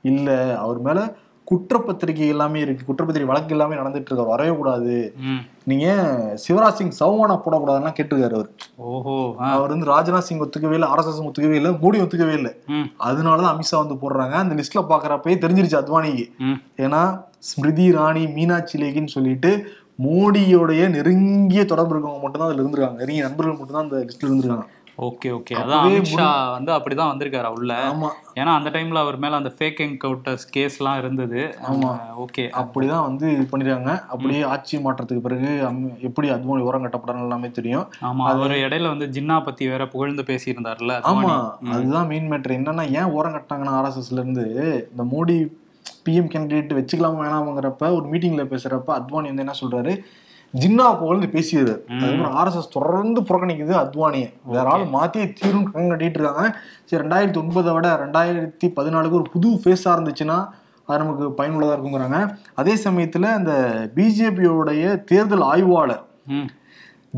இல்ல 0.02 0.58
அவர் 0.58 0.80
மேல 0.80 1.00
குற்றப்பத்திரிகை 1.52 2.28
எல்லாமே 2.28 2.60
இருக்கு. 2.60 2.86
குற்றப்பத்திரிகை 2.86 3.30
வழக்கு 3.32 3.54
எல்லாமே 3.56 3.76
நடந்துட்டு 3.76 4.10
இருக்கு 4.10 4.26
வரவே 4.26 4.54
கூடாது. 4.56 4.96
நீங்க 5.64 5.88
சிவராஜ் 6.48 6.80
சிங் 6.80 6.96
சௌவானா 7.00 7.36
போடக்கூடாதுன்னா 7.46 7.92
கேட்டிருக்காரு 8.00 8.36
அவர். 8.40 8.50
ஓஹோ 8.76 9.16
அவர் 9.38 9.74
வந்து 9.74 9.88
ராஜ்நாத் 9.92 10.28
சிங் 10.30 10.40
ஒத்துக்கவே 10.40 10.74
இல்லை 10.74 10.90
ஆர்எஸ்எஸ் 10.90 11.30
ஒத்துக்கவே 11.30 11.58
இல்லை 11.60 11.72
மோடி 11.72 12.02
ஒத்துக்கவே 12.04 12.34
இல்லை. 12.34 12.54
அதனாலதான் 13.10 13.54
அமித்ஷா 13.54 13.78
வந்து 13.84 13.98
போடுறாங்க. 14.04 14.36
அந்த 14.44 14.56
லிஸ்ட்ல 14.56 14.84
பாக்குறப்பயே 14.92 15.38
தெரிஞ்சிருச்சு 15.46 15.80
அத்வானிக்கு. 15.82 16.26
ஏன்னா 16.78 17.02
ஸ்மிருதி 17.40 17.88
இராணி 17.92 18.34
மீனாட்சி 18.34 18.82
லேகின்னு 18.82 19.16
சொல்லிட்டு 19.18 19.52
மோடியோடைய 20.00 20.90
நெருங்கிய 20.90 21.66
தொடர்பு 21.66 21.94
இருக்கவங்க 21.94 22.22
மட்டும்தான் 22.22 22.50
அதுல 22.50 22.64
இருந்திருக்காங்க. 22.64 22.98
நெருங்கிய 22.98 23.24
நண்பர்கள் 23.24 23.58
மட்டும்தான் 23.58 23.84
அந்த 23.84 24.06
லிஸ்ட்ல 24.08 24.28
இருந்திருக்காங்க. 24.28 24.68
Okay 24.98 25.30
okay. 25.32 25.54
அதான் 25.54 25.84
அமித்ஷா 25.86 26.52
வந்து 26.52 26.72
அப்படிதான் 26.72 27.10
வந்திருக்காரு 27.12 27.46
உள்ள 27.48 27.74
ஆமா. 27.90 28.10
ஏன்னா 28.36 28.46
அந்த 28.46 28.70
டைம்ல 28.70 28.96
அவர் 28.96 29.18
மேல 29.18 29.36
அந்த 29.36 29.52
ஃபேக் 29.60 29.82
என்கவுண்டர்ஸ் 29.86 30.46
கேஸ்லாம் 30.56 30.98
இருந்தது. 30.98 31.42
ஆமா. 31.68 31.92
ஓகே. 32.18 32.50
அப்படிதான் 32.54 33.04
வந்து 33.04 33.32
இது 33.32 33.48
பண்ணிருக்காங்க. 33.52 34.02
அப்படியே 34.08 34.42
ஆட்சி 34.44 34.78
மாற்றத்துக்கு 34.78 35.20
பிறகு 35.20 35.52
எப்படி 36.02 36.30
அத்வானி 36.30 36.62
உரம் 36.62 36.86
கட்டப்படணும் 36.86 37.22
எல்லாமே 37.22 37.52
தெரியும். 37.52 37.86
ஆமா 38.02 38.26
அவர் 38.26 38.52
இடையில 38.58 38.88
வந்து 38.88 39.08
ஜின்னா 39.08 39.44
பத்தி 39.44 39.68
வேற 39.68 39.88
புகழ்ந்து 39.88 40.24
பேசியிருந்தாருல்ல 40.24 41.00
ஆமா. 41.04 41.36
அதுதான் 41.72 42.08
மெயின் 42.08 42.32
மேட்ரு 42.32 42.58
என்னன்னா 42.58 42.92
ஏன் 42.92 43.12
ஓரம் 43.12 43.34
கட்டாங்கன்னா 43.34 43.78
ஆர்எஸ்எஸ்ல 43.80 44.22
இருந்து 44.24 44.46
இந்த 44.92 45.04
மோடி 45.16 45.38
பிஎம் 46.06 46.32
கேண்டிடேட் 46.34 46.78
வச்சுக்கலாமா 46.78 47.20
வேணாமாங்கிறப்ப 47.24 47.90
ஒரு 47.98 48.06
மீட்டிங்ல 48.12 48.44
பேசுறப்ப 48.54 48.90
அத்வானி 49.00 49.28
வந்து 49.32 49.46
என்ன 49.46 49.56
சொல்றாரு? 49.62 49.94
ஜின்னா 50.60 50.86
புகழ்ந்து 51.00 51.28
பேசியது. 51.30 51.86
அதுக்கப்புறம் 51.90 52.36
ஆர்எஸ்எஸ் 52.38 52.72
தொடர்ந்து 52.72 53.22
புறக்கணிக்குது 53.22 53.74
அத்வானியை. 53.84 54.30
வேற 54.44 54.70
ஆள் 54.70 54.86
மாத்தியே 54.94 55.34
தீரும் 55.40 55.74
கட்டிட்டு 55.74 56.20
இருக்காங்க. 56.20 56.60
சரி 56.86 57.08
ரெண்டாயிரத்தி 57.08 57.40
ஒன்பதை 57.44 57.74
விட 57.74 57.88
ரெண்டாயிரத்தி 58.04 58.68
பதினாலுக்கு 58.78 59.20
ஒரு 59.20 59.30
புது 59.34 59.50
ஃபேஸா 59.50 59.92
இருந்துச்சுன்னா 59.98 60.38
அது 60.86 61.04
நமக்கு 61.04 61.44
பயனுள்ளதா 61.44 61.74
இருக்குங்கிறாங்க. 61.76 62.20
அதே 62.56 62.74
சமயத்துல 62.76 63.26
அந்த 63.40 63.54
பிஜேபியோடைய 63.96 65.04
தேர்தல் 65.04 65.42
ஆய்வாளர் 65.42 66.04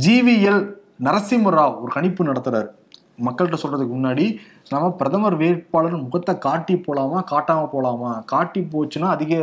ஜிவிஎல் 0.05 0.63
நரசிம்ம 1.03 1.53
ராவ் 1.57 1.81
ஒரு 1.81 1.91
கணிப்பு 1.91 2.23
நடத்துறாரு. 2.23 2.69
மக்கள்கிட்ட 3.27 3.57
சொல்றதுக்கு 3.61 3.93
முன்னாடி 3.97 4.25
நம்ம 4.71 4.89
பிரதமர் 4.89 5.35
வேட்பாளர் 5.35 6.03
முகத்தை 6.05 6.37
காட்டி 6.37 6.75
போலாமா 6.87 7.19
காட்டாம 7.31 7.67
போலாமா? 7.73 8.11
காட்டி 8.33 8.61
போச்சுன்னா 8.73 9.07
அதிக 9.15 9.33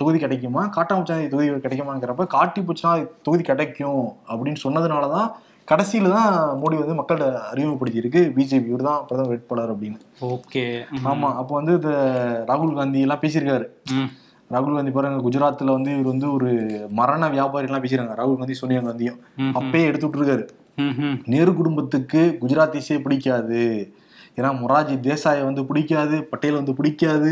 தொகுதி 0.00 0.18
கிடைக்குமா? 0.18 0.62
காட்டாம 0.76 0.98
போச்சுன்னா 1.00 1.28
தொகுதி 1.34 1.48
கிடைக்குமாங்கிறப்ப 1.66 2.26
காட்டி 2.36 2.60
போச்சுன்னா 2.60 2.92
தொகுதி 3.22 3.42
கிடைக்கும் 3.42 4.02
அப்படின்னு 4.30 4.62
சொன்னதுனாலதான் 4.64 5.28
கடைசியில 5.68 6.10
தான் 6.14 6.32
மோடி 6.60 6.76
வந்து 6.78 6.96
மக்கள்கிட்ட 6.98 7.26
அறிமுகப்படுத்தி 7.50 8.02
இருக்கு 8.02 8.20
பிஜேபி 8.36 8.70
இவர் 8.70 8.88
தான் 8.88 9.02
பிரதமர் 9.08 9.30
வேட்பாளர் 9.32 9.72
அப்படின்னு. 9.74 9.98
ஓகே. 10.34 10.64
ஆமா 11.10 11.28
அப்போ 11.40 11.52
வந்து 11.54 11.72
இந்த 11.78 11.92
ராகுல் 12.48 12.78
காந்தி 12.78 13.00
எல்லாம் 13.06 13.22
பேசியிருக்காரு. 13.24 13.66
ராகுல் 14.50 14.76
காந்தி 14.76 14.92
பாருங்க 14.94 15.22
குஜராத்ல 15.26 15.76
வந்து 15.76 15.90
இவர் 15.96 16.12
வந்து 16.12 16.32
ஒரு 16.32 16.48
மரண 17.00 17.28
வியாபாரி 17.28 17.68
எல்லாம் 17.68 17.84
பேசியிருக்காங்க. 17.84 18.18
ராகுல் 18.20 18.40
காந்தி 18.40 18.56
சோனியா 18.60 18.80
காந்தியும். 18.86 19.20
அப்பயே 19.58 19.88
எடுத்து 19.90 20.06
விட்டுருக்காரு. 20.06 20.44
ம் 20.46 20.56
ம் 20.56 20.59
நேரு 21.24 21.54
குடும்பத்துக்கு 21.54 22.38
குஜராத்திஸே 22.40 23.02
பிடிக்காது. 23.02 23.92
ஏன்னா 24.36 24.50
மொராஜி 24.58 24.94
தேசாயை 25.00 25.44
வந்து 25.44 25.66
பிடிக்காது 25.66 26.24
பட்டேல் 26.24 26.54
வந்து 26.54 26.74
பிடிக்காது. 26.74 27.30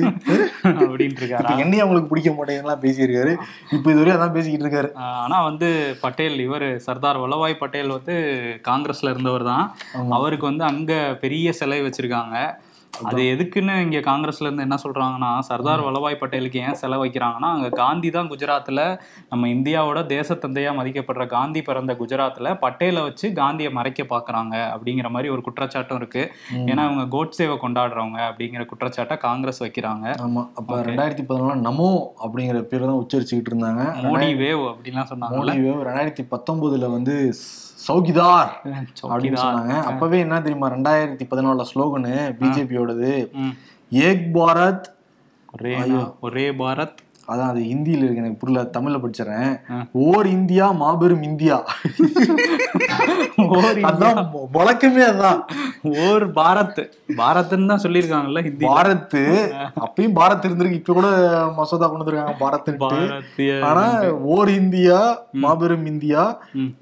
அப்படின்ட்டு 0.64 1.22
இருக்காரா 1.22 1.59
என்னையும் 1.59 1.85
அவங்களுக்கு 1.85 2.09
பிடிக்க 2.09 2.31
மாட்டேங்குதுலாம் 2.31 2.83
பேசியிருக்காரு. 2.83 3.33
இப்ப 3.70 3.92
இதுவரையும் 3.92 4.18
அதான் 4.18 4.33
பேசிக்கிட்டு 4.33 4.66
இருக்காரு 4.66 4.90
ஆஹ் 4.94 5.18
ஆனா 5.18 5.42
வந்து 5.42 5.96
பட்டேல் 6.01 6.40
இவர் 6.40 6.79
சர்தார் 6.79 7.18
வல்லபாய் 7.18 7.55
பட்டேல் 7.55 7.88
வந்து 7.88 8.16
காங்கிரஸ்ல 8.68 9.11
இருந்தவர் 9.11 9.44
தான். 9.44 9.77
அவருக்கு 10.11 10.46
வந்து 10.46 10.64
அங்க 10.64 11.16
பெரிய 11.20 11.53
சிலை 11.53 11.83
வச்சிருக்காங்க. 11.83 12.37
அது 12.92 13.22
எதுக்குன்னு 13.22 13.74
இங்க 13.83 13.98
காங்கிரஸ்ல 13.98 14.46
இருந்து 14.46 14.62
என்ன 14.62 14.77
சொல்றாங்கன்னா 14.85 15.38
சர்தார் 15.38 15.85
வல்லபாய் 15.87 16.18
பட்டேலுக்கு 16.20 16.59
ஏன் 16.59 16.74
சிலை 16.74 16.96
வைக்கிறாங்கன்னா 16.98 17.48
அங்க 17.57 17.68
காந்தி 17.68 18.11
தான் 18.11 18.31
குஜராத்ல 18.33 18.83
நம்ம 19.31 19.48
இந்தியாவோட 19.48 20.01
தேசத்தந்தையா 20.07 20.70
மதிக்கப்படுற 20.79 21.27
காந்தி 21.27 21.62
பிறந்த 21.62 21.94
குஜராத்ல 21.94 22.55
பட்டேலை 22.64 23.03
வச்சு 23.03 23.33
காந்தியை 23.33 23.72
மறைக்க 23.72 24.07
பாக்குறாங்க 24.14 24.55
அப்படிங்கிற 24.74 25.11
மாதிரி 25.11 25.29
ஒரு 25.29 25.42
குற்றச்சாட்டும் 25.46 25.96
இருக்கு. 25.96 26.24
ஏன்னா 26.70 26.83
அவங்க 26.88 27.05
கோட்சேவை 27.16 27.57
கொண்டாடுறவங்க 27.64 28.20
அப்படிங்கிற 28.31 28.64
குற்றச்சாட்டை 28.64 29.16
காங்கிரஸ் 29.16 29.62
வைக்கிறாங்க. 29.62 30.07
ஆமா. 30.27 30.44
அப்ப 30.57 30.81
ரெண்டாயிரத்தி 30.83 31.27
பதினாலு 31.31 31.66
நமோ 31.68 31.90
அப்படிங்கிற 32.24 32.62
பேர் 32.62 32.88
தான் 32.90 33.01
உச்சரிச்சுக்கிட்டு 33.05 33.53
இருந்தாங்க. 33.55 33.85
மோடி 34.07 34.31
வேவ் 34.44 34.64
அப்படின்லாம் 34.72 35.11
சொன்னாங்கல்ல. 35.12 35.55
மோடி 35.55 35.87
ரெண்டாயிரத்தி 35.90 36.27
பத்தொன்பதுல 36.35 36.90
வந்து 36.90 37.16
சௌகிதார் 37.88 38.53
அப்படின்னு. 39.03 39.40
சொன்னாங்க. 39.42 39.74
அப்பவே 39.83 40.18
என்ன 40.18 40.40
தெரியுமா 40.40 40.70
ரெண்டாயிரத்தி 40.72 41.27
பதினாலுல 41.31 41.64
ஸ்லோகனு 41.72 42.14
பிஜேபியோடது. 42.40 43.12
ஏக் 43.90 44.24
பாரத். 44.35 44.87
ஒரே 46.20 46.48
பாரத். 46.62 46.96
அதான் 47.29 47.51
அது 47.53 47.61
ஹிந்தியில 47.61 48.03
இருக்கு 48.03 48.22
எனக்கு 48.22 48.40
புரியல 48.42 48.68
தமிழ்ல 48.77 48.98
படிச்சிடறேன். 49.01 49.55
ஓர் 49.92 50.27
இந்தியா 50.27 50.70
மாபெரும் 50.70 51.22
இந்தியா. 51.22 51.57
அதான் 53.90 54.20
வழக்கமே 54.53 55.03
அதான். 55.03 55.40
ஓர் 55.83 56.31
பாரத். 56.31 56.91
பாரத்னு 57.09 57.67
தான் 57.67 57.81
சொல்லியிருக்காங்கல்ல 57.81 58.43
ஹிந்தி 58.43 58.67
பாரத் 58.67 59.14
அப்பயும் 59.81 60.17
பாரத் 60.17 60.47
இருந்திருக்கு. 60.47 60.73
இப்ப 60.73 60.93
கூட 60.93 61.07
மசோதா 61.57 61.87
கொண்டு 61.87 62.05
வந்திருக்காங்க. 62.05 62.35
பாரத் 62.41 63.61
ஆனா 63.61 64.11
ஓர் 64.11 64.49
இந்தியா 64.49 65.23
மாபெரும் 65.33 65.87
இந்தியா. 65.87 66.41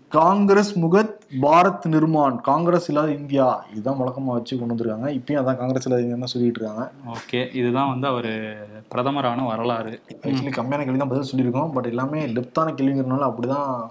காங்கிரஸ் 0.08 0.78
முகத் 0.78 1.14
பாரத் 1.40 1.86
நிர்மான். 1.86 2.40
காங்கிரஸ் 2.40 2.88
இல்லாத 2.88 3.10
இந்தியா. 3.10 3.64
இதுதான் 3.70 3.98
வழக்கமா 4.00 4.24
வச்சு 4.24 4.58
கொண்டு 4.58 4.74
வந்திருக்காங்க. 4.74 5.08
இப்பயும் 5.08 5.40
அதான் 5.40 5.56
காங்கிரஸ் 5.56 5.86
இல்லாத 5.86 6.04
இந்தியா 6.04 6.26
சொல்லிட்டு 6.26 6.60
இருக்காங்க. 6.60 6.90
ஓகே. 7.14 7.54
இதுதான் 7.54 7.88
வந்து 7.88 8.06
அவரு 8.06 8.56
பிரதமரான 8.94 9.46
வரலாறு. 9.46 10.00
ஆக்சுவலி 10.12 10.52
கம்மியான 10.56 10.76
கேள்வி 10.76 10.96
தான் 10.96 11.08
பதில் 11.08 11.30
சொல்லியிருக்கோம். 11.36 11.72
பட் 11.72 11.84
எல்லாமே 11.84 12.26
லெப்தான 12.26 12.72
கேள்விங்கிறனால 12.72 13.34
அப்படிதான் 13.34 13.88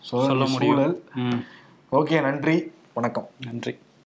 சொல்ல 0.00 0.26
சொல்ல 0.26 0.44
முடியும். 0.48 0.76
சூழல். 0.76 1.02
ம். 1.14 1.44
ஓகே 1.92 2.22
நன்றி. 2.22 2.72
வணக்கம். 2.94 3.28
நன்றி. 3.44 3.78